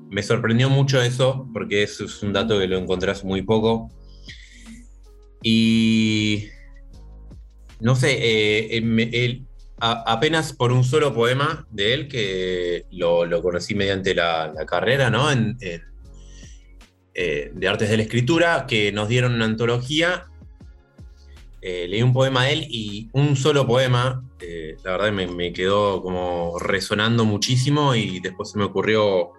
Me 0.08 0.22
sorprendió 0.22 0.70
mucho 0.70 1.02
eso, 1.02 1.48
porque 1.52 1.82
eso 1.82 2.04
es 2.04 2.22
un 2.22 2.32
dato 2.32 2.58
que 2.58 2.68
lo 2.68 2.78
encontrás 2.78 3.24
muy 3.24 3.42
poco. 3.42 3.90
Y 5.42 6.48
no 7.82 7.96
sé, 7.96 8.16
eh, 8.20 9.42
apenas 9.80 10.52
por 10.52 10.70
un 10.70 10.84
solo 10.84 11.12
poema 11.12 11.66
de 11.70 11.94
él, 11.94 12.08
que 12.08 12.86
lo, 12.92 13.42
conocí 13.42 13.74
mediante 13.74 14.14
la, 14.14 14.52
carrera, 14.66 15.10
¿no? 15.10 15.30
En, 15.30 15.58
eh, 17.14 17.50
de 17.52 17.68
Artes 17.68 17.90
de 17.90 17.96
la 17.96 18.04
Escritura, 18.04 18.66
que 18.68 18.92
nos 18.92 19.08
dieron 19.08 19.34
una 19.34 19.46
antología. 19.46 20.26
eh, 21.60 21.86
leí 21.88 22.02
un 22.02 22.12
poema 22.12 22.44
de 22.44 22.52
él 22.52 22.66
y 22.70 23.08
un 23.12 23.36
solo 23.36 23.66
poema, 23.66 24.24
la 24.84 24.92
verdad 24.92 25.12
me, 25.12 25.26
me 25.28 25.52
quedó 25.52 26.02
como 26.02 26.58
resonando 26.58 27.24
muchísimo 27.24 27.94
y 27.94 28.18
después 28.18 28.50
se 28.50 28.58
me 28.58 28.64
ocurrió 28.64 29.30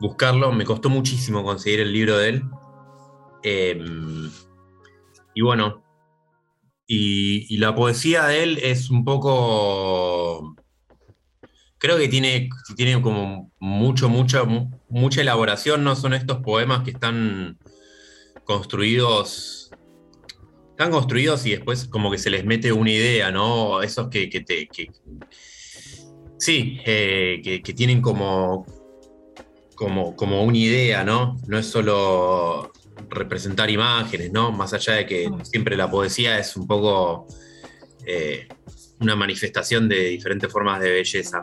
buscarlo. 0.00 0.52
Me 0.52 0.64
costó 0.64 0.90
muchísimo 0.90 1.44
conseguir 1.44 1.80
el 1.80 1.92
libro 1.92 2.18
de 2.18 2.28
él. 2.28 2.42
Y 5.38 5.40
bueno, 5.40 5.84
y, 6.88 7.58
la 7.58 7.72
poesía 7.72 8.26
de 8.26 8.42
él 8.42 8.58
es 8.60 8.90
un 8.90 9.04
poco. 9.04 10.56
Creo 11.78 11.96
que 11.96 12.08
tiene, 12.08 12.48
tiene 12.74 13.00
como 13.00 13.52
mucho, 13.60 14.08
mucha, 14.08 14.42
mu- 14.42 14.68
mucha 14.88 15.20
elaboración, 15.20 15.84
¿no? 15.84 15.94
Son 15.94 16.12
estos 16.12 16.38
poemas 16.38 16.82
que 16.82 16.90
están 16.90 17.56
construidos. 18.42 19.70
Están 20.70 20.90
construidos 20.90 21.46
y 21.46 21.52
después 21.52 21.84
como 21.86 22.10
que 22.10 22.18
se 22.18 22.30
les 22.30 22.44
mete 22.44 22.72
una 22.72 22.90
idea, 22.90 23.30
¿no? 23.30 23.80
Esos 23.80 24.08
que, 24.08 24.28
que 24.28 24.40
te. 24.40 24.68
sí, 26.36 26.80
eh, 26.84 27.40
que, 27.44 27.62
que 27.62 27.74
tienen 27.74 28.02
como, 28.02 28.66
como, 29.76 30.16
como 30.16 30.42
una 30.42 30.58
idea, 30.58 31.04
¿no? 31.04 31.36
No 31.46 31.58
es 31.58 31.66
solo 31.66 32.72
representar 33.08 33.70
imágenes, 33.70 34.32
¿no? 34.32 34.52
Más 34.52 34.72
allá 34.72 34.94
de 34.94 35.06
que 35.06 35.30
siempre 35.44 35.76
la 35.76 35.90
poesía 35.90 36.38
es 36.38 36.56
un 36.56 36.66
poco 36.66 37.26
eh, 38.06 38.48
una 39.00 39.16
manifestación 39.16 39.88
de 39.88 40.08
diferentes 40.08 40.50
formas 40.50 40.80
de 40.80 40.90
belleza. 40.90 41.42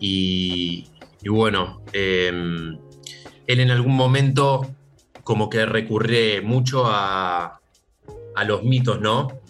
Y, 0.00 0.88
y 1.22 1.28
bueno, 1.28 1.82
eh, 1.92 2.28
él 3.46 3.60
en 3.60 3.70
algún 3.70 3.94
momento 3.94 4.74
como 5.24 5.48
que 5.48 5.64
recurre 5.66 6.40
mucho 6.40 6.84
a, 6.86 7.60
a 8.34 8.44
los 8.44 8.62
mitos, 8.64 9.00
¿no? 9.00 9.40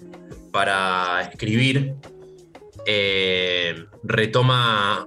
Para 0.51 1.23
escribir. 1.23 1.95
Eh, 2.85 3.87
retoma 4.03 5.07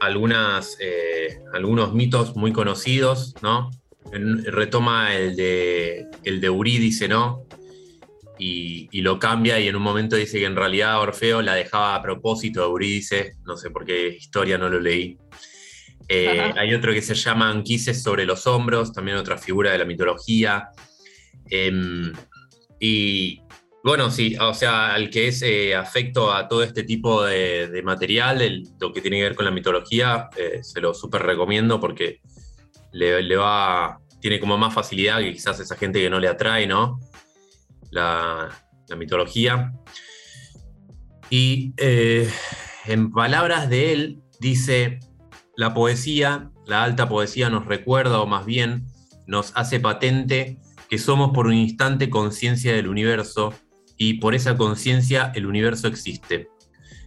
algunas, 0.00 0.76
eh, 0.80 1.40
algunos 1.52 1.92
mitos 1.92 2.36
muy 2.36 2.52
conocidos, 2.52 3.34
¿no? 3.42 3.70
Retoma 4.12 5.14
el 5.14 5.36
de, 5.36 6.06
el 6.24 6.40
de 6.40 6.46
Eurídice, 6.46 7.08
¿no? 7.08 7.44
Y, 8.38 8.88
y 8.92 9.00
lo 9.00 9.18
cambia 9.18 9.58
y 9.58 9.66
en 9.68 9.76
un 9.76 9.82
momento 9.82 10.14
dice 10.16 10.38
que 10.38 10.44
en 10.44 10.56
realidad 10.56 11.00
Orfeo 11.00 11.40
la 11.42 11.54
dejaba 11.54 11.94
a 11.94 12.02
propósito 12.02 12.62
a 12.62 12.66
Eurídice, 12.66 13.32
no 13.46 13.56
sé 13.56 13.70
por 13.70 13.84
qué 13.86 14.08
historia 14.08 14.58
no 14.58 14.68
lo 14.68 14.78
leí. 14.80 15.16
Eh, 16.08 16.52
hay 16.56 16.74
otro 16.74 16.92
que 16.92 17.02
se 17.02 17.14
llama 17.14 17.48
Anquises 17.50 18.02
sobre 18.02 18.26
los 18.26 18.46
hombros, 18.46 18.92
también 18.92 19.16
otra 19.16 19.38
figura 19.38 19.72
de 19.72 19.78
la 19.78 19.84
mitología. 19.86 20.68
Em, 21.48 22.12
y 22.78 23.40
bueno, 23.82 24.10
sí, 24.10 24.36
o 24.40 24.52
sea, 24.52 24.92
al 24.94 25.08
que 25.10 25.28
es 25.28 25.42
eh, 25.42 25.74
afecto 25.74 26.32
a 26.32 26.46
todo 26.48 26.62
este 26.62 26.82
tipo 26.82 27.24
de, 27.24 27.68
de 27.68 27.82
material, 27.82 28.42
el- 28.42 28.64
lo 28.80 28.92
que 28.92 29.00
tiene 29.00 29.18
que 29.18 29.22
ver 29.22 29.34
con 29.36 29.44
la 29.46 29.50
mitología, 29.52 30.28
eh, 30.36 30.58
se 30.62 30.80
lo 30.80 30.92
súper 30.92 31.22
recomiendo 31.22 31.80
porque 31.80 32.20
le, 32.96 33.36
va, 33.36 34.00
tiene 34.20 34.40
como 34.40 34.56
más 34.56 34.72
facilidad 34.72 35.18
que 35.18 35.32
quizás 35.32 35.60
esa 35.60 35.76
gente 35.76 36.00
que 36.00 36.10
no 36.10 36.18
le 36.18 36.28
atrae, 36.28 36.66
¿no? 36.66 37.00
La, 37.90 38.48
la 38.88 38.96
mitología. 38.96 39.72
Y 41.30 41.74
eh, 41.76 42.30
en 42.86 43.10
palabras 43.10 43.68
de 43.68 43.92
él, 43.92 44.22
dice, 44.40 45.00
la 45.56 45.74
poesía, 45.74 46.50
la 46.66 46.84
alta 46.84 47.08
poesía 47.08 47.50
nos 47.50 47.66
recuerda, 47.66 48.20
o 48.20 48.26
más 48.26 48.46
bien 48.46 48.86
nos 49.26 49.52
hace 49.56 49.80
patente 49.80 50.58
que 50.88 50.98
somos 50.98 51.32
por 51.32 51.46
un 51.46 51.54
instante 51.54 52.10
conciencia 52.10 52.72
del 52.74 52.88
universo 52.88 53.52
y 53.96 54.14
por 54.14 54.34
esa 54.34 54.56
conciencia 54.56 55.32
el 55.34 55.46
universo 55.46 55.88
existe. 55.88 56.48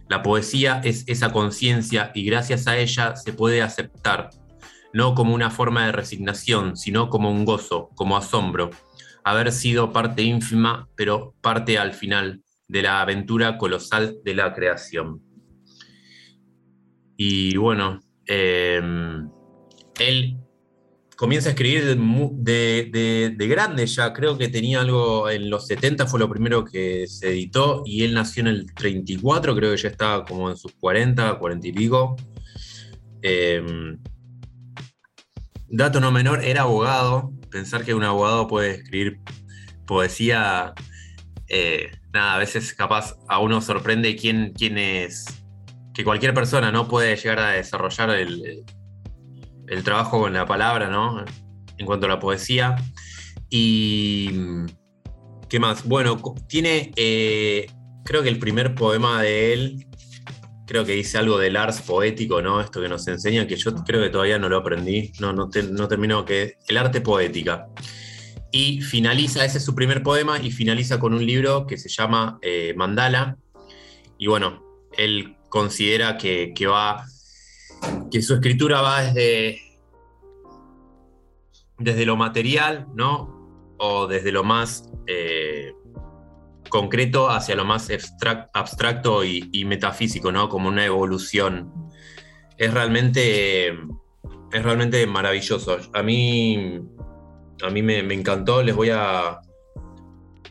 La 0.08 0.22
poesía 0.22 0.80
es 0.84 1.04
esa 1.06 1.32
conciencia 1.32 2.10
y 2.14 2.24
gracias 2.24 2.66
a 2.66 2.76
ella 2.76 3.16
se 3.16 3.32
puede 3.32 3.62
aceptar, 3.62 4.30
no 4.92 5.14
como 5.14 5.34
una 5.34 5.50
forma 5.50 5.86
de 5.86 5.92
resignación, 5.92 6.76
sino 6.76 7.08
como 7.10 7.30
un 7.30 7.44
gozo, 7.44 7.90
como 7.94 8.16
asombro, 8.16 8.70
haber 9.24 9.52
sido 9.52 9.92
parte 9.92 10.22
ínfima, 10.22 10.88
pero 10.96 11.34
parte 11.40 11.78
al 11.78 11.92
final 11.92 12.42
de 12.68 12.82
la 12.82 13.00
aventura 13.02 13.58
colosal 13.58 14.16
de 14.24 14.34
la 14.34 14.52
creación. 14.54 15.20
Y 17.16 17.56
bueno, 17.56 18.00
eh, 18.26 18.80
él 19.98 20.36
comienza 21.16 21.50
a 21.50 21.52
escribir 21.52 21.84
de, 21.84 21.94
de- 21.96 22.88
de- 22.90 23.34
de 23.36 23.48
grande 23.48 23.86
ya, 23.86 24.12
creo 24.14 24.38
que 24.38 24.48
tenía 24.48 24.80
algo 24.80 25.28
en 25.28 25.50
los 25.50 25.66
70, 25.66 26.06
fue 26.06 26.18
lo 26.18 26.30
primero 26.30 26.64
que 26.64 27.06
se 27.06 27.28
editó, 27.28 27.82
y 27.84 28.04
él 28.04 28.14
nació 28.14 28.40
en 28.40 28.46
el 28.46 28.72
34, 28.74 29.54
creo 29.54 29.70
que 29.72 29.76
ya 29.76 29.88
estaba 29.88 30.24
como 30.24 30.48
en 30.48 30.56
sus 30.56 30.72
40, 30.80 31.38
40 31.38 31.68
y 31.68 31.72
pico. 31.72 32.16
Eh, 33.20 33.62
dato 35.70 36.00
no 36.00 36.10
menor, 36.12 36.44
era 36.44 36.62
abogado, 36.62 37.32
pensar 37.50 37.84
que 37.84 37.94
un 37.94 38.04
abogado 38.04 38.46
puede 38.46 38.72
escribir 38.72 39.20
poesía, 39.86 40.74
eh, 41.48 41.90
nada, 42.12 42.34
a 42.34 42.38
veces 42.38 42.74
capaz 42.74 43.16
a 43.28 43.38
uno 43.38 43.60
sorprende 43.60 44.16
quién, 44.16 44.52
quién 44.56 44.78
es, 44.78 45.26
que 45.94 46.04
cualquier 46.04 46.34
persona 46.34 46.70
no 46.70 46.88
puede 46.88 47.16
llegar 47.16 47.38
a 47.40 47.50
desarrollar 47.50 48.10
el, 48.10 48.64
el 49.70 49.84
trabajo 49.84 50.20
con 50.20 50.32
la 50.32 50.46
palabra, 50.46 50.88
¿no? 50.88 51.24
En 51.78 51.86
cuanto 51.86 52.06
a 52.06 52.08
la 52.08 52.18
poesía. 52.18 52.76
Y. 53.48 54.30
¿Qué 55.48 55.58
más? 55.58 55.84
Bueno, 55.84 56.20
tiene. 56.48 56.92
eh, 56.96 57.66
creo 58.04 58.22
que 58.22 58.28
el 58.28 58.38
primer 58.38 58.74
poema 58.74 59.22
de 59.22 59.52
él. 59.52 59.86
Creo 60.70 60.84
que 60.84 60.92
dice 60.92 61.18
algo 61.18 61.36
del 61.36 61.56
ars 61.56 61.80
poético, 61.80 62.40
¿no? 62.40 62.60
Esto 62.60 62.80
que 62.80 62.88
nos 62.88 63.08
enseña, 63.08 63.44
que 63.44 63.56
yo 63.56 63.74
creo 63.74 64.04
que 64.04 64.08
todavía 64.08 64.38
no 64.38 64.48
lo 64.48 64.58
aprendí. 64.58 65.10
No, 65.18 65.32
no, 65.32 65.50
te- 65.50 65.64
no 65.64 65.88
termino 65.88 66.24
que. 66.24 66.58
El 66.68 66.76
arte 66.76 67.00
poética. 67.00 67.66
Y 68.52 68.80
finaliza, 68.80 69.44
ese 69.44 69.58
es 69.58 69.64
su 69.64 69.74
primer 69.74 70.04
poema, 70.04 70.38
y 70.38 70.52
finaliza 70.52 71.00
con 71.00 71.12
un 71.12 71.26
libro 71.26 71.66
que 71.66 71.76
se 71.76 71.88
llama 71.88 72.38
eh, 72.40 72.72
Mandala. 72.76 73.36
Y 74.16 74.28
bueno, 74.28 74.62
él 74.96 75.36
considera 75.48 76.16
que, 76.16 76.52
que 76.54 76.68
va 76.68 77.04
que 78.12 78.22
su 78.22 78.34
escritura 78.34 78.80
va 78.80 79.02
desde, 79.02 79.60
desde 81.78 82.06
lo 82.06 82.14
material, 82.14 82.86
¿no? 82.94 83.74
O 83.76 84.06
desde 84.06 84.30
lo 84.30 84.44
más 84.44 84.88
eh, 85.08 85.72
concreto 86.70 87.28
hacia 87.28 87.54
lo 87.54 87.66
más 87.66 87.90
abstrac- 87.90 88.48
abstracto 88.54 89.24
y, 89.24 89.64
metafísico, 89.66 90.32
¿no? 90.32 90.48
Como 90.48 90.68
una 90.68 90.86
evolución. 90.86 91.70
Es 92.56 92.72
realmente, 92.72 93.68
es 93.68 94.62
realmente 94.62 95.06
maravilloso. 95.06 95.76
A 95.92 96.02
mí, 96.02 96.80
a 97.62 97.68
mí 97.70 97.82
me, 97.82 98.02
me 98.02 98.14
encantó. 98.14 98.62
Les 98.62 98.74
voy 98.74 98.88
a, 98.90 99.40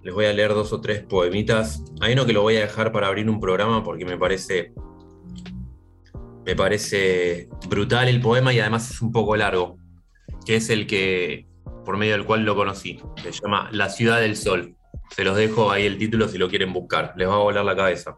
les 0.03 0.13
voy 0.13 0.25
a 0.25 0.33
leer 0.33 0.53
dos 0.53 0.71
o 0.73 0.81
tres 0.81 1.01
poemitas. 1.03 1.83
Hay 2.01 2.13
uno 2.13 2.25
que 2.27 2.33
lo 2.33 2.43
voy 2.43 2.57
a 2.57 2.61
dejar 2.61 2.91
para 2.91 3.07
abrir 3.07 3.27
un 3.29 3.39
programa 3.39 3.83
porque 3.83 4.05
me 4.05 4.17
parece 4.17 4.73
me 6.45 6.55
parece 6.55 7.47
brutal 7.67 8.07
el 8.07 8.21
poema 8.21 8.51
y 8.51 8.59
además 8.59 8.89
es 8.89 9.01
un 9.03 9.11
poco 9.11 9.35
largo, 9.35 9.77
que 10.47 10.55
es 10.55 10.71
el 10.71 10.87
que, 10.87 11.45
por 11.85 11.95
medio 11.97 12.13
del 12.13 12.25
cual 12.25 12.43
lo 12.43 12.55
conocí. 12.55 12.99
Se 13.21 13.31
llama 13.31 13.69
La 13.71 13.89
ciudad 13.89 14.19
del 14.19 14.35
sol. 14.35 14.75
Se 15.15 15.23
los 15.23 15.35
dejo 15.35 15.71
ahí 15.71 15.85
el 15.85 15.97
título 15.97 16.27
si 16.27 16.37
lo 16.37 16.49
quieren 16.49 16.71
buscar. 16.73 17.13
Les 17.17 17.27
va 17.27 17.35
a 17.35 17.39
volar 17.39 17.65
la 17.65 17.75
cabeza. 17.75 18.15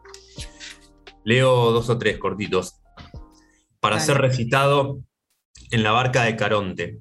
Leo 1.23 1.71
dos 1.71 1.89
o 1.89 1.97
tres 1.97 2.17
cortitos. 2.17 2.81
Para 3.79 3.95
Dale. 3.95 4.05
ser 4.05 4.17
recitado 4.17 4.99
en 5.71 5.83
la 5.83 5.91
barca 5.91 6.23
de 6.23 6.35
Caronte. 6.35 6.99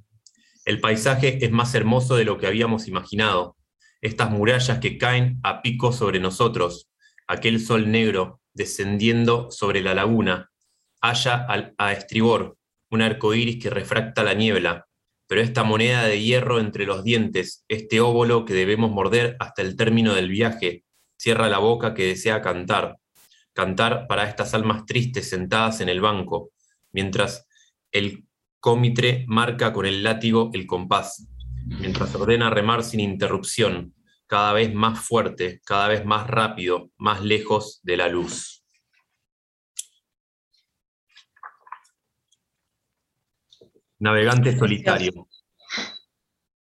El 0.65 0.81
paisaje 0.81 1.45
es 1.45 1.51
más 1.51 1.75
hermoso 1.75 2.17
de 2.17 2.25
lo 2.25 2.39
que 2.39 2.47
habíamos 2.47 2.87
imaginado. 2.89 3.57
Estas 4.01 4.31
murallas 4.31 4.79
que 4.79 4.97
caen 4.99 5.39
a 5.43 5.63
pico 5.63 5.93
sobre 5.93 6.21
nosotros, 6.21 6.89
aquel 7.27 7.61
sol 7.61 7.91
negro 7.91 8.41
descendiendo 8.55 9.51
sobre 9.51 9.81
la 9.83 9.95
laguna, 9.95 10.51
haya 11.03 11.35
al- 11.47 11.75
a 11.79 11.93
estribor 11.93 12.57
un 12.91 13.03
arco 13.03 13.35
iris 13.35 13.63
que 13.63 13.71
refracta 13.71 14.23
la 14.23 14.35
niebla, 14.35 14.87
pero 15.31 15.43
esta 15.43 15.63
moneda 15.63 16.03
de 16.03 16.21
hierro 16.21 16.59
entre 16.59 16.87
los 16.87 17.05
dientes, 17.05 17.65
este 17.69 18.01
óvulo 18.01 18.45
que 18.45 18.53
debemos 18.53 18.91
morder 18.91 19.37
hasta 19.39 19.63
el 19.63 19.77
término 19.77 20.13
del 20.13 20.29
viaje, 20.29 20.83
cierra 21.17 21.49
la 21.49 21.59
boca 21.59 21.95
que 21.95 22.05
desea 22.05 22.43
cantar, 22.43 22.97
cantar 23.53 24.09
para 24.09 24.29
estas 24.29 24.55
almas 24.55 24.87
tristes 24.87 25.31
sentadas 25.31 25.81
en 25.81 25.89
el 25.89 26.01
banco, 26.01 26.51
mientras 26.91 27.47
el 27.93 28.27
cómitre 28.59 29.25
marca 29.29 29.73
con 29.73 29.87
el 29.87 30.03
látigo 30.03 30.51
el 30.53 30.67
compás, 30.67 31.29
mientras 31.65 32.13
ordena 32.17 32.51
remar 32.51 32.83
sin 32.83 32.99
interrupción, 32.99 33.95
cada 34.27 34.53
vez 34.53 34.75
más 34.75 34.99
fuerte, 34.99 35.61
cada 35.65 35.87
vez 35.87 36.05
más 36.05 36.27
rápido, 36.27 36.91
más 36.99 37.23
lejos 37.23 37.79
de 37.85 37.97
la 37.99 38.09
luz. 38.09 38.60
Navegante 44.01 44.59
solitario. 44.59 45.29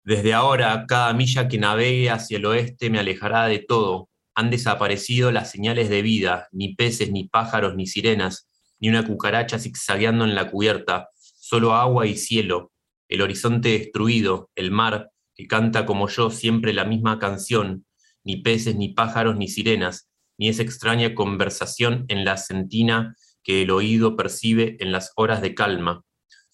Desde 0.05 0.33
ahora, 0.35 0.85
cada 0.87 1.13
milla 1.15 1.49
que 1.49 1.59
navegue 1.59 2.09
hacia 2.09 2.37
el 2.37 2.47
oeste 2.47 2.91
me 2.91 3.01
alejará 3.01 3.47
de 3.47 3.59
todo, 3.59 4.09
han 4.37 4.51
desaparecido 4.51 5.33
las 5.33 5.51
señales 5.51 5.89
de 5.89 6.03
vida, 6.03 6.47
ni 6.53 6.77
peces, 6.77 7.11
ni 7.11 7.25
pájaros, 7.25 7.75
ni 7.75 7.89
sirenas, 7.89 8.49
ni 8.79 8.89
una 8.89 9.05
cucaracha 9.05 9.59
zigzagueando 9.59 10.25
en 10.25 10.37
la 10.37 10.49
cubierta, 10.49 11.09
solo 11.17 11.75
agua 11.75 12.07
y 12.07 12.17
cielo, 12.17 12.71
el 13.09 13.21
horizonte 13.21 13.71
destruido, 13.71 14.49
el 14.55 14.71
mar, 14.71 15.11
que 15.35 15.49
canta 15.49 15.87
como 15.87 16.07
yo 16.09 16.31
siempre 16.31 16.73
la 16.73 16.85
misma 16.85 17.19
canción, 17.19 17.85
ni 18.23 18.37
peces, 18.37 18.77
ni 18.77 18.91
pájaros, 18.91 19.37
ni 19.37 19.49
sirenas, 19.49 20.09
ni 20.39 20.51
esa 20.51 20.63
extraña 20.63 21.17
conversación 21.17 22.05
en 22.07 22.25
la 22.25 22.37
sentina 22.37 23.17
que 23.43 23.63
el 23.63 23.73
oído 23.73 24.15
percibe 24.15 24.77
en 24.79 24.93
las 24.93 25.11
horas 25.17 25.43
de 25.43 25.57
calma, 25.57 26.05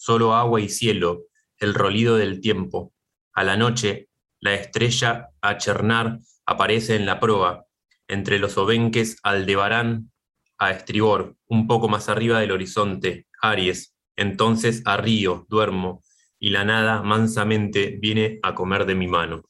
solo 0.01 0.35
agua 0.35 0.63
y 0.63 0.71
cielo, 0.71 1.27
el 1.59 1.75
rolido 1.75 2.17
del 2.17 2.41
tiempo. 2.41 2.95
A 3.35 3.45
la 3.45 3.59
noche, 3.59 4.09
la 4.41 4.55
estrella 4.55 5.29
a 5.43 5.59
chernar 5.59 6.21
aparece 6.47 6.97
en 6.97 7.05
la 7.05 7.21
proa, 7.21 7.67
entre 8.09 8.39
los 8.39 8.57
obenques 8.57 9.19
Aldebarán 9.23 10.11
a 10.59 10.71
estribor, 10.71 11.37
un 11.49 11.67
poco 11.67 11.89
más 11.89 12.09
arriba 12.09 12.41
del 12.41 12.51
horizonte, 12.51 13.27
Aries, 13.43 13.95
entonces 14.17 14.83
a 14.87 14.97
río, 14.97 15.45
duermo, 15.51 16.03
y 16.39 16.49
la 16.49 16.65
nada 16.65 17.03
mansamente 17.03 17.99
viene 18.01 18.41
a 18.43 18.55
comer 18.55 18.87
de 18.87 18.95
mi 18.95 19.07
mano. 19.07 19.43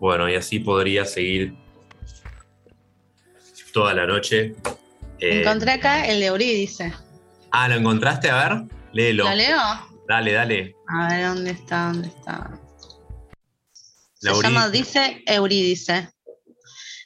Bueno, 0.00 0.30
y 0.30 0.34
así 0.34 0.60
podría 0.60 1.04
seguir 1.04 1.54
toda 3.74 3.92
la 3.92 4.06
noche. 4.06 4.54
Eh, 5.18 5.40
Encontré 5.40 5.72
acá 5.72 6.06
el 6.06 6.20
de 6.20 6.26
Eurídice. 6.26 6.94
Ah, 7.62 7.68
¿lo 7.68 7.74
encontraste? 7.76 8.30
A 8.30 8.48
ver, 8.48 8.64
léelo. 8.92 9.24
¿Lo 9.24 9.34
leo? 9.34 9.60
Dale, 10.08 10.32
dale. 10.32 10.76
A 10.88 11.08
ver, 11.08 11.26
¿dónde 11.26 11.50
está? 11.50 11.86
¿Dónde 11.86 12.08
está? 12.08 12.60
Se 14.14 14.30
La 14.30 14.42
llama 14.42 14.64
Eurídice. 14.66 15.00
Dice 15.00 15.22
Eurídice. 15.26 16.10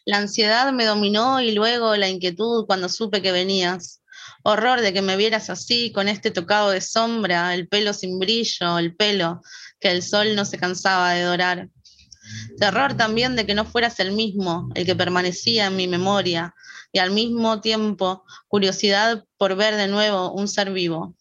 La 0.04 0.18
ansiedad 0.18 0.72
me 0.72 0.84
dominó 0.84 1.40
y 1.40 1.52
luego 1.52 1.96
la 1.96 2.08
inquietud 2.08 2.66
cuando 2.66 2.88
supe 2.88 3.22
que 3.22 3.32
venías. 3.32 4.02
Horror 4.42 4.80
de 4.80 4.92
que 4.92 5.02
me 5.02 5.16
vieras 5.16 5.50
así, 5.50 5.92
con 5.92 6.08
este 6.08 6.30
tocado 6.30 6.70
de 6.70 6.80
sombra, 6.80 7.54
el 7.54 7.68
pelo 7.68 7.92
sin 7.92 8.18
brillo, 8.18 8.78
el 8.78 8.96
pelo 8.96 9.42
que 9.80 9.90
el 9.90 10.02
sol 10.02 10.34
no 10.34 10.44
se 10.44 10.58
cansaba 10.58 11.12
de 11.12 11.22
dorar. 11.22 11.68
Terror 12.58 12.94
también 12.94 13.36
de 13.36 13.44
que 13.44 13.54
no 13.54 13.64
fueras 13.64 14.00
el 14.00 14.12
mismo, 14.12 14.68
el 14.74 14.86
que 14.86 14.96
permanecía 14.96 15.66
en 15.66 15.76
mi 15.76 15.88
memoria, 15.88 16.54
y 16.92 16.98
al 16.98 17.10
mismo 17.10 17.60
tiempo 17.60 18.24
curiosidad 18.48 19.24
por 19.36 19.54
ver 19.56 19.76
de 19.76 19.88
nuevo 19.88 20.32
un 20.32 20.48
ser 20.48 20.72
vivo. 20.72 21.14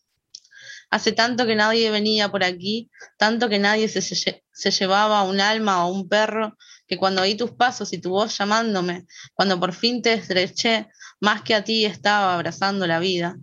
Hace 0.90 1.12
tanto 1.12 1.46
que 1.46 1.56
nadie 1.56 1.92
venía 1.92 2.30
por 2.30 2.44
aquí, 2.44 2.90
tanto 3.18 3.48
que 3.48 3.60
nadie 3.60 3.88
se, 3.88 4.00
lle- 4.00 4.44
se 4.52 4.72
llevaba 4.72 5.22
un 5.24 5.40
alma 5.40 5.86
o 5.86 5.92
un 5.92 6.10
perro, 6.10 6.58
que 6.88 6.98
cuando 6.98 7.22
oí 7.22 7.36
tus 7.36 7.52
pasos 7.52 7.94
y 7.94 8.00
tu 8.00 8.10
voz 8.10 8.36
llamándome, 8.36 9.06
cuando 9.36 9.60
por 9.60 9.74
fin 9.74 10.02
te 10.02 10.14
estreché, 10.14 10.88
más 11.20 11.44
que 11.44 11.54
a 11.54 11.64
ti 11.64 11.86
estaba 11.86 12.34
abrazando 12.34 12.88
la 12.88 12.98
vida. 13.00 13.38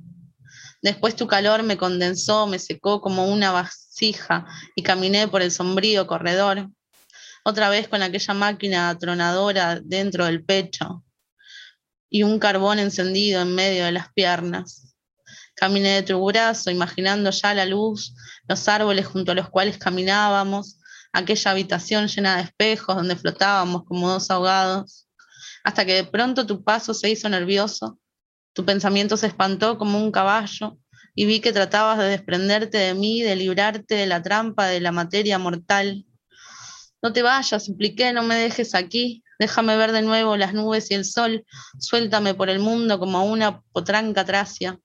Después 0.82 1.14
tu 1.14 1.28
calor 1.28 1.62
me 1.62 1.76
condensó, 1.76 2.48
me 2.48 2.58
secó 2.58 3.00
como 3.00 3.26
una 3.26 3.52
vasija 3.52 4.44
y 4.74 4.82
caminé 4.82 5.28
por 5.28 5.42
el 5.42 5.52
sombrío 5.52 6.06
corredor, 6.08 6.68
otra 7.44 7.68
vez 7.68 7.86
con 7.86 8.02
aquella 8.02 8.34
máquina 8.34 8.88
atronadora 8.90 9.80
dentro 9.80 10.24
del 10.24 10.44
pecho 10.44 11.04
y 12.10 12.22
un 12.22 12.38
carbón 12.38 12.78
encendido 12.78 13.42
en 13.42 13.54
medio 13.54 13.84
de 13.84 13.92
las 13.92 14.12
piernas. 14.12 14.94
Caminé 15.54 15.94
de 15.94 16.02
tu 16.02 16.24
brazo, 16.24 16.70
imaginando 16.70 17.30
ya 17.30 17.54
la 17.54 17.64
luz, 17.64 18.14
los 18.48 18.68
árboles 18.68 19.06
junto 19.06 19.32
a 19.32 19.34
los 19.34 19.48
cuales 19.48 19.78
caminábamos, 19.78 20.78
aquella 21.12 21.50
habitación 21.50 22.08
llena 22.08 22.36
de 22.36 22.42
espejos 22.42 22.94
donde 22.94 23.16
flotábamos 23.16 23.84
como 23.84 24.10
dos 24.10 24.30
ahogados, 24.30 25.08
hasta 25.64 25.84
que 25.84 25.94
de 25.94 26.04
pronto 26.04 26.46
tu 26.46 26.62
paso 26.62 26.92
se 26.94 27.10
hizo 27.10 27.28
nervioso, 27.28 27.98
tu 28.52 28.64
pensamiento 28.64 29.16
se 29.16 29.26
espantó 29.26 29.78
como 29.78 29.98
un 29.98 30.12
caballo 30.12 30.78
y 31.14 31.24
vi 31.24 31.40
que 31.40 31.52
tratabas 31.52 31.98
de 31.98 32.04
desprenderte 32.04 32.78
de 32.78 32.94
mí, 32.94 33.22
de 33.22 33.34
librarte 33.34 33.94
de 33.94 34.06
la 34.06 34.22
trampa 34.22 34.66
de 34.66 34.80
la 34.80 34.92
materia 34.92 35.38
mortal. 35.38 36.04
No 37.02 37.12
te 37.12 37.22
vayas, 37.22 37.64
supliqué, 37.64 38.12
no 38.12 38.22
me 38.22 38.34
dejes 38.36 38.74
aquí, 38.74 39.24
déjame 39.38 39.76
ver 39.76 39.92
de 39.92 40.02
nuevo 40.02 40.36
las 40.36 40.54
nubes 40.54 40.90
y 40.90 40.94
el 40.94 41.04
sol, 41.04 41.44
suéltame 41.78 42.34
por 42.34 42.48
el 42.48 42.58
mundo 42.58 42.98
como 42.98 43.24
una 43.24 43.60
potranca 43.72 44.24
tracia 44.24 44.78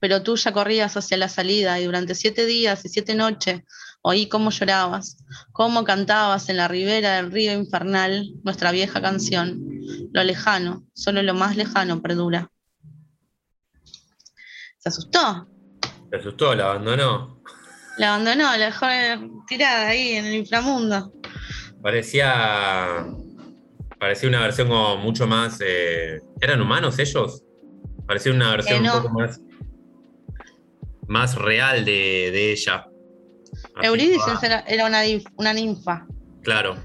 pero 0.00 0.22
tú 0.22 0.34
ya 0.36 0.52
corrías 0.52 0.96
hacia 0.96 1.18
la 1.18 1.28
salida 1.28 1.78
y 1.78 1.84
durante 1.84 2.14
siete 2.14 2.46
días 2.46 2.84
y 2.84 2.88
siete 2.88 3.14
noches 3.14 3.62
oí 4.02 4.28
cómo 4.28 4.50
llorabas, 4.50 5.18
cómo 5.52 5.84
cantabas 5.84 6.48
en 6.48 6.56
la 6.56 6.68
ribera 6.68 7.16
del 7.16 7.30
río 7.30 7.52
infernal 7.52 8.32
nuestra 8.42 8.72
vieja 8.72 9.00
canción. 9.02 9.60
Lo 10.12 10.24
lejano, 10.24 10.84
solo 10.94 11.22
lo 11.22 11.34
más 11.34 11.56
lejano 11.56 12.00
perdura. 12.00 12.50
¿Se 14.78 14.88
asustó? 14.88 15.46
¿Te 16.10 16.16
asustó? 16.16 16.54
¿La 16.54 16.70
abandonó? 16.70 17.42
La 17.98 18.14
abandonó, 18.14 18.56
la 18.56 18.66
dejó 18.66 18.86
tirada 19.46 19.88
ahí 19.88 20.12
en 20.12 20.24
el 20.24 20.34
inframundo. 20.34 21.12
Parecía. 21.82 23.06
Parecía 23.98 24.28
una 24.28 24.40
versión 24.40 24.68
como 24.68 24.96
mucho 24.96 25.26
más. 25.26 25.58
eh, 25.64 26.20
¿Eran 26.40 26.60
humanos 26.60 26.98
ellos? 26.98 27.42
Parecía 28.06 28.32
una 28.32 28.50
versión 28.52 28.82
no. 28.82 28.96
un 28.96 29.02
poco 29.02 29.14
más. 29.18 29.40
Más 31.06 31.34
real 31.36 31.84
de, 31.84 32.30
de 32.32 32.52
ella. 32.52 32.86
Así, 33.74 33.86
Eurídice 33.86 34.30
ah, 34.30 34.40
era, 34.42 34.60
era 34.60 34.86
una, 34.86 35.00
una 35.36 35.52
ninfa. 35.52 36.06
Claro. 36.42 36.76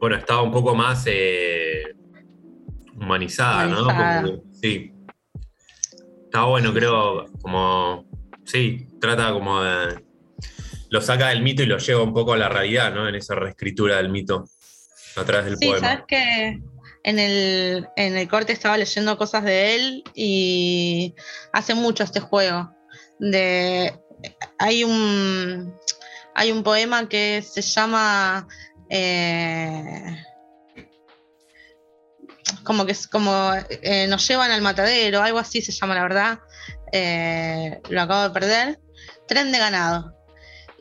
Bueno, 0.00 0.16
estaba 0.16 0.42
un 0.42 0.50
poco 0.50 0.74
más 0.74 1.04
eh, 1.06 1.82
humanizada, 2.94 3.66
Humanizada. 3.66 4.22
¿no? 4.22 4.28
Como 4.28 4.42
sí. 4.52 4.92
Estaba 6.24 6.46
bueno, 6.46 6.72
creo, 6.72 7.26
como. 7.42 8.06
Sí, 8.44 8.88
trata 9.00 9.32
como 9.32 9.62
de. 9.62 10.09
Lo 10.90 11.00
saca 11.00 11.28
del 11.28 11.42
mito 11.42 11.62
y 11.62 11.66
lo 11.66 11.78
lleva 11.78 12.02
un 12.02 12.12
poco 12.12 12.32
a 12.34 12.36
la 12.36 12.48
realidad, 12.48 12.92
¿no? 12.92 13.08
En 13.08 13.14
esa 13.14 13.34
reescritura 13.34 13.96
del 13.96 14.08
mito 14.10 14.44
a 15.16 15.24
través 15.24 15.46
del 15.46 15.56
Sí, 15.56 15.66
poema. 15.68 15.88
sabes 15.88 16.04
que 16.08 16.60
en 17.04 17.18
el, 17.18 17.88
en 17.96 18.16
el 18.16 18.28
corte 18.28 18.52
estaba 18.52 18.76
leyendo 18.76 19.16
cosas 19.16 19.44
de 19.44 19.74
él 19.76 20.04
y 20.14 21.14
hace 21.52 21.74
mucho 21.74 22.04
este 22.04 22.20
juego. 22.20 22.74
De, 23.18 23.98
hay, 24.58 24.84
un, 24.84 25.74
hay 26.34 26.52
un 26.52 26.62
poema 26.62 27.08
que 27.08 27.42
se 27.42 27.62
llama 27.62 28.46
eh, 28.88 30.16
como 32.64 32.84
que 32.84 32.92
es 32.92 33.06
como 33.06 33.52
eh, 33.68 34.06
nos 34.08 34.26
llevan 34.26 34.50
al 34.50 34.62
matadero, 34.62 35.22
algo 35.22 35.38
así 35.38 35.62
se 35.62 35.72
llama 35.72 35.94
la 35.94 36.02
verdad. 36.02 36.38
Eh, 36.92 37.80
lo 37.88 38.02
acabo 38.02 38.22
de 38.24 38.30
perder. 38.30 38.80
Tren 39.28 39.52
de 39.52 39.58
ganado. 39.58 40.14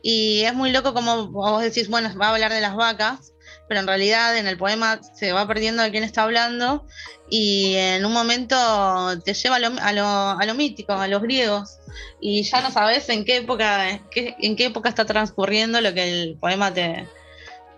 Y 0.02 0.42
es 0.42 0.54
muy 0.54 0.72
loco 0.72 0.94
como 0.94 1.28
vos 1.28 1.62
decís, 1.62 1.90
bueno, 1.90 2.10
va 2.18 2.28
a 2.28 2.34
hablar 2.34 2.52
de 2.52 2.62
las 2.62 2.76
vacas, 2.76 3.34
pero 3.68 3.82
en 3.82 3.88
realidad 3.88 4.38
en 4.38 4.48
el 4.48 4.58
poema 4.58 5.00
se 5.14 5.32
va 5.32 5.48
perdiendo 5.48 5.84
de 5.84 5.92
quién 5.92 6.04
está 6.04 6.24
hablando 6.24 6.86
y 7.30 7.76
en 7.76 8.04
un 8.04 8.12
momento 8.12 8.56
te 9.24 9.34
lleva 9.34 9.58
a 9.58 9.60
lo, 9.60 9.68
a 9.80 9.94
lo, 9.94 10.08
a 10.08 10.46
lo 10.46 10.54
mítico, 10.56 10.94
a 10.94 11.08
los 11.08 11.22
griegos, 11.22 11.78
y 12.20 12.44
ya 12.44 12.62
no 12.62 12.72
sabes 12.72 13.08
en 13.10 13.26
qué 13.26 13.38
época, 13.38 13.90
en 13.92 14.56
qué, 14.56 14.66
época 14.66 14.90
está 14.90 15.06
transcurriendo 15.06 15.80
lo 15.82 15.94
que 15.94 16.24
el 16.24 16.38
poema 16.40 16.74
te, 16.74 17.08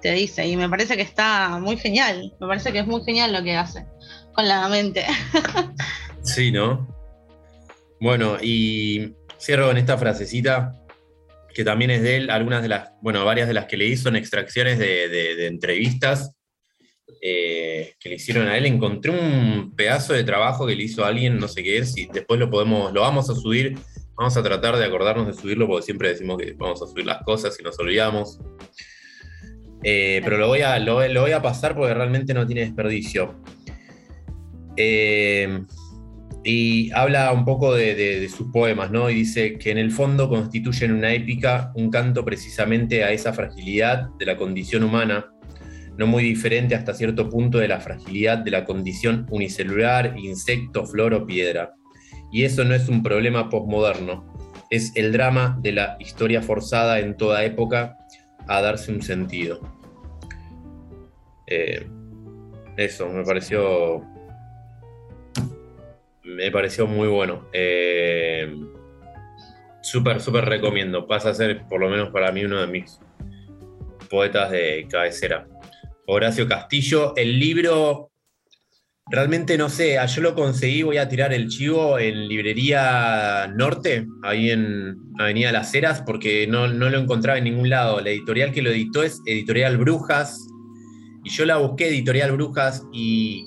te 0.01 0.13
dice. 0.13 0.47
Y 0.47 0.55
me 0.55 0.69
parece 0.69 0.95
que 0.95 1.01
está 1.01 1.59
muy 1.59 1.77
genial, 1.77 2.33
me 2.39 2.47
parece 2.47 2.71
que 2.71 2.79
es 2.79 2.87
muy 2.87 3.03
genial 3.03 3.33
lo 3.33 3.43
que 3.43 3.55
hace 3.55 3.85
con 4.33 4.47
la 4.47 4.67
mente. 4.69 5.05
Sí, 6.23 6.51
¿no? 6.51 6.87
Bueno, 7.99 8.37
y 8.39 9.15
cierro 9.39 9.67
con 9.67 9.77
esta 9.77 9.97
frasecita 9.97 10.80
que 11.51 11.63
también 11.63 11.91
es 11.91 12.01
de 12.01 12.17
él. 12.17 12.29
Algunas 12.29 12.61
de 12.61 12.69
las, 12.69 12.91
bueno, 13.01 13.23
varias 13.25 13.47
de 13.47 13.53
las 13.53 13.65
que 13.65 13.77
leí 13.77 13.97
son 13.97 14.15
extracciones 14.15 14.79
de, 14.79 15.47
entrevistas 15.47 16.31
eh, 17.21 17.93
que 17.99 18.09
le 18.09 18.15
hicieron 18.15 18.47
a 18.47 18.57
él. 18.57 18.65
Encontré 18.65 19.11
un 19.11 19.73
pedazo 19.75 20.13
de 20.13 20.23
trabajo 20.23 20.65
que 20.67 20.75
le 20.75 20.83
hizo 20.83 21.05
alguien, 21.05 21.37
no 21.37 21.47
sé 21.47 21.63
qué 21.63 21.77
es, 21.77 21.97
y 21.97 22.07
después 22.07 22.39
lo 22.39 22.49
podemos, 22.49 22.93
lo 22.93 23.01
vamos 23.01 23.29
a 23.29 23.35
subir. 23.35 23.77
Vamos 24.15 24.37
a 24.37 24.43
tratar 24.43 24.77
de 24.77 24.85
acordarnos 24.85 25.27
de 25.27 25.33
subirlo 25.33 25.67
porque 25.67 25.85
siempre 25.85 26.09
decimos 26.09 26.37
que 26.37 26.53
vamos 26.53 26.81
a 26.81 26.87
subir 26.87 27.05
las 27.05 27.23
cosas 27.23 27.57
y 27.59 27.63
nos 27.63 27.79
olvidamos. 27.79 28.39
Eh, 29.83 30.21
pero 30.23 30.37
lo 30.37 30.47
voy, 30.47 30.61
a, 30.61 30.77
lo, 30.77 31.07
lo 31.07 31.21
voy 31.21 31.31
a 31.31 31.41
pasar 31.41 31.75
porque 31.75 31.93
realmente 31.93 32.33
no 32.33 32.45
tiene 32.45 32.61
desperdicio. 32.61 33.41
Eh, 34.77 35.63
y 36.43 36.91
habla 36.93 37.31
un 37.31 37.45
poco 37.45 37.73
de, 37.75 38.27
sus 38.29 38.51
poemas, 38.51 38.91
¿no? 38.91 39.09
Y 39.09 39.15
dice 39.15 39.57
que 39.57 39.71
en 39.71 39.77
el 39.77 39.91
fondo 39.91 40.27
constituyen 40.27 40.91
una 40.91 41.13
épica, 41.13 41.71
un 41.75 41.91
canto 41.91 42.25
precisamente 42.25 43.03
a 43.03 43.11
esa 43.11 43.31
fragilidad 43.33 44.09
de 44.17 44.25
la 44.25 44.37
condición 44.37 44.83
humana, 44.83 45.31
no 45.97 46.07
muy 46.07 46.23
diferente 46.23 46.73
hasta 46.73 46.93
cierto 46.93 47.29
punto 47.29 47.59
de 47.59 47.67
la 47.67 47.79
fragilidad 47.79 48.39
de 48.39 48.51
la 48.51 48.65
condición 48.65 49.27
unicelular, 49.29 50.15
insecto, 50.17 50.85
flor 50.87 51.13
o 51.13 51.27
piedra. 51.27 51.73
Y 52.31 52.43
eso 52.43 52.63
no 52.63 52.73
es 52.73 52.89
un 52.89 53.03
problema 53.03 53.49
posmoderno, 53.49 54.25
es 54.71 54.95
el 54.95 55.11
drama 55.11 55.59
de 55.61 55.73
la 55.73 55.97
historia 55.99 56.41
forzada 56.41 56.99
en 56.99 57.17
toda 57.17 57.43
época 57.43 57.97
a 58.47 58.61
darse 58.61 58.91
un 58.91 59.01
sentido. 59.01 59.59
Eh, 61.45 61.85
eso, 62.77 63.09
me 63.09 63.23
pareció. 63.23 64.01
Me 66.35 66.51
pareció 66.51 66.87
muy 66.87 67.07
bueno. 67.07 67.47
Eh, 67.53 68.53
súper, 69.81 70.21
súper 70.21 70.45
recomiendo. 70.45 71.07
Pasa 71.07 71.29
a 71.29 71.33
ser, 71.33 71.67
por 71.67 71.79
lo 71.79 71.89
menos 71.89 72.09
para 72.09 72.31
mí, 72.31 72.45
uno 72.45 72.59
de 72.59 72.67
mis 72.67 72.99
poetas 74.09 74.51
de 74.51 74.87
cabecera. 74.89 75.47
Horacio 76.07 76.47
Castillo. 76.47 77.13
El 77.15 77.39
libro, 77.39 78.11
realmente 79.09 79.57
no 79.57 79.69
sé, 79.69 79.97
ah, 79.97 80.05
yo 80.05 80.21
lo 80.21 80.35
conseguí, 80.35 80.83
voy 80.83 80.97
a 80.97 81.07
tirar 81.07 81.33
el 81.33 81.47
chivo 81.47 81.99
en 81.99 82.27
Librería 82.27 83.51
Norte, 83.55 84.07
ahí 84.23 84.51
en 84.51 84.95
Avenida 85.19 85.51
Las 85.51 85.73
Heras, 85.73 86.01
porque 86.05 86.47
no, 86.47 86.67
no 86.67 86.89
lo 86.89 86.97
encontraba 86.97 87.37
en 87.37 87.45
ningún 87.45 87.69
lado. 87.69 88.01
La 88.01 88.09
editorial 88.09 88.51
que 88.51 88.61
lo 88.61 88.69
editó 88.71 89.03
es 89.03 89.21
Editorial 89.25 89.77
Brujas, 89.77 90.47
y 91.23 91.29
yo 91.29 91.45
la 91.45 91.57
busqué, 91.57 91.89
Editorial 91.89 92.31
Brujas, 92.31 92.83
y 92.91 93.45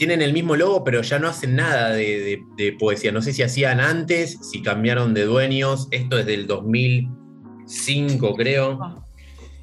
tienen 0.00 0.22
el 0.22 0.32
mismo 0.32 0.56
logo, 0.56 0.82
pero 0.82 1.02
ya 1.02 1.18
no 1.18 1.28
hacen 1.28 1.56
nada 1.56 1.90
de, 1.90 2.20
de- 2.20 2.42
de 2.56 2.72
poesía. 2.72 3.12
No 3.12 3.20
sé 3.20 3.34
si 3.34 3.42
hacían 3.42 3.80
antes, 3.80 4.38
si 4.50 4.62
cambiaron 4.62 5.12
de 5.12 5.24
dueños. 5.26 5.88
Esto 5.90 6.18
es 6.18 6.24
del 6.24 6.46
2005, 6.46 8.34
creo. 8.34 9.04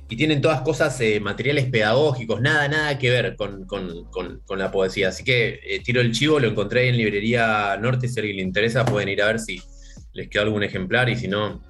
Y 0.07 0.15
tienen 0.15 0.39
todas 0.39 0.61
cosas, 0.61 1.01
eh, 1.01 1.19
materiales 1.19 1.65
pedagógicos, 1.71 2.39
nada, 2.39 2.67
nada 2.67 2.99
que 2.99 3.09
ver 3.09 3.35
con, 3.35 3.65
con- 3.65 4.05
con- 4.11 4.41
con 4.45 4.59
la 4.59 4.69
poesía. 4.71 5.09
Así 5.09 5.23
que 5.23 5.59
eh, 5.63 5.81
tiro 5.83 6.01
el 6.01 6.11
chivo, 6.11 6.39
lo 6.39 6.47
encontré 6.49 6.81
ahí 6.81 6.89
en 6.89 6.97
Librería 6.97 7.75
Norte. 7.81 8.07
Si 8.07 8.19
a 8.19 8.21
alguien 8.21 8.37
le 8.37 8.43
interesa, 8.43 8.85
pueden 8.85 9.09
ir 9.09 9.23
a 9.23 9.25
ver 9.25 9.39
si 9.39 9.59
les 10.13 10.29
queda 10.29 10.43
algún 10.43 10.61
ejemplar 10.61 11.09
y 11.09 11.15
si 11.15 11.27
no, 11.27 11.63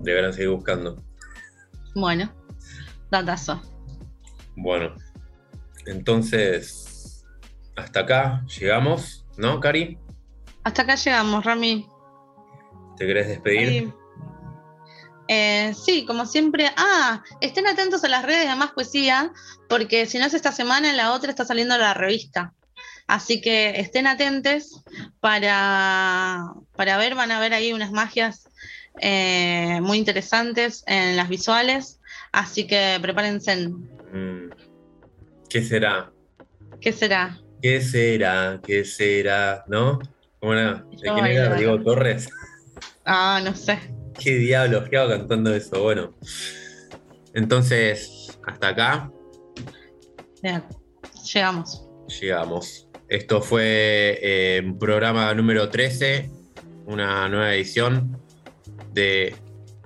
deberán 0.00 0.34
seguir 0.34 0.50
buscando. 0.50 1.02
Bueno, 1.94 2.30
datazo. 3.10 3.62
Bueno, 4.54 4.94
entonces, 5.86 6.95
hasta 7.76 8.00
acá 8.00 8.44
llegamos, 8.58 9.24
¿no, 9.36 9.60
Cari? 9.60 9.98
Hasta 10.64 10.82
acá 10.82 10.96
llegamos, 10.96 11.44
Rami. 11.44 11.86
¿Te 12.96 13.06
querés 13.06 13.28
despedir? 13.28 13.92
Eh, 15.28 15.74
sí, 15.74 16.04
como 16.06 16.26
siempre. 16.26 16.70
Ah, 16.76 17.22
estén 17.40 17.66
atentos 17.66 18.02
a 18.04 18.08
las 18.08 18.24
redes 18.24 18.48
de 18.48 18.54
Más 18.56 18.72
Poesía, 18.72 19.32
porque 19.68 20.06
si 20.06 20.18
no 20.18 20.24
es 20.24 20.34
esta 20.34 20.52
semana, 20.52 20.90
en 20.90 20.96
la 20.96 21.12
otra 21.12 21.30
está 21.30 21.44
saliendo 21.44 21.76
la 21.76 21.94
revista. 21.94 22.52
Así 23.06 23.40
que 23.40 23.78
estén 23.80 24.06
atentos 24.06 24.82
para, 25.20 26.52
para 26.74 26.96
ver, 26.96 27.14
van 27.14 27.30
a 27.30 27.38
ver 27.38 27.54
ahí 27.54 27.72
unas 27.72 27.92
magias 27.92 28.48
eh, 29.00 29.78
muy 29.82 29.98
interesantes 29.98 30.82
en 30.86 31.16
las 31.16 31.28
visuales. 31.28 32.00
Así 32.32 32.66
que 32.66 32.98
prepárense. 33.00 33.68
Mm, 33.68 34.50
¿Qué 35.48 35.62
será? 35.62 36.10
¿Qué 36.80 36.92
será? 36.92 37.38
¿Qué 37.62 37.80
será? 37.80 38.60
¿Qué 38.64 38.84
será? 38.84 39.64
¿No? 39.68 39.98
¿Cómo 40.40 40.52
era? 40.52 40.84
¿De 40.90 40.96
quién 41.12 41.26
era? 41.26 41.54
Diego 41.54 41.80
Torres. 41.82 42.28
Ah, 43.04 43.40
no 43.44 43.54
sé. 43.54 43.78
¿Qué 44.18 44.36
diablos? 44.36 44.88
¿Qué 44.88 44.96
hago 44.96 45.10
cantando 45.10 45.54
eso? 45.54 45.82
Bueno. 45.82 46.14
Entonces, 47.34 48.38
hasta 48.46 48.68
acá 48.68 49.10
Bien, 50.42 50.62
llegamos. 51.32 51.84
llegamos. 52.20 52.88
Esto 53.08 53.40
fue 53.40 54.18
eh, 54.22 54.74
programa 54.80 55.32
número 55.34 55.68
13, 55.68 56.30
una 56.86 57.28
nueva 57.28 57.54
edición 57.54 58.18
de, 58.92 59.34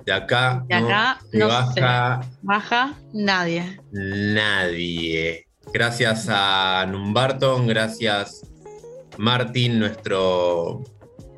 de 0.07 0.13
acá. 0.13 0.65
De 0.69 0.75
acá 0.77 1.21
se 1.31 1.39
no 1.39 1.49
baja 1.49 2.21
Baja 2.43 2.99
nadie. 3.13 3.81
nadie. 3.93 5.47
Gracias 5.73 6.27
a 6.29 6.87
Numbarton, 6.91 7.67
gracias 7.67 8.43
Martín, 9.19 9.79
nuestro... 9.79 10.83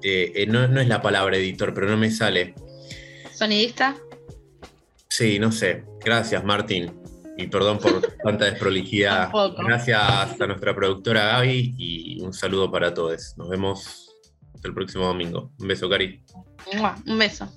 eh, 0.02 0.32
eh, 0.34 0.46
no, 0.46 0.68
no 0.68 0.80
es 0.80 0.88
la 0.88 1.02
palabra 1.02 1.36
editor, 1.36 1.74
pero 1.74 1.88
no 1.88 1.96
me 1.96 2.10
sale. 2.10 2.54
Sonidista. 3.34 3.96
Sí, 5.08 5.38
no 5.38 5.50
sé. 5.50 5.84
Gracias, 6.04 6.44
Martín. 6.44 6.92
Y 7.36 7.48
perdón 7.48 7.78
por 7.78 8.00
tanta 8.24 8.44
desprolijidad. 8.44 9.30
Tampoco. 9.30 9.64
Gracias 9.64 10.00
a 10.00 10.46
nuestra 10.46 10.74
productora 10.74 11.24
Gaby 11.24 11.74
y 11.76 12.20
un 12.20 12.32
saludo 12.32 12.70
para 12.70 12.94
todos. 12.94 13.34
Nos 13.36 13.48
vemos 13.48 14.14
el 14.62 14.74
próximo 14.74 15.06
domingo. 15.06 15.50
Un 15.58 15.66
beso, 15.68 15.88
Cari. 15.88 16.22
Un 17.06 17.18
beso. 17.18 17.48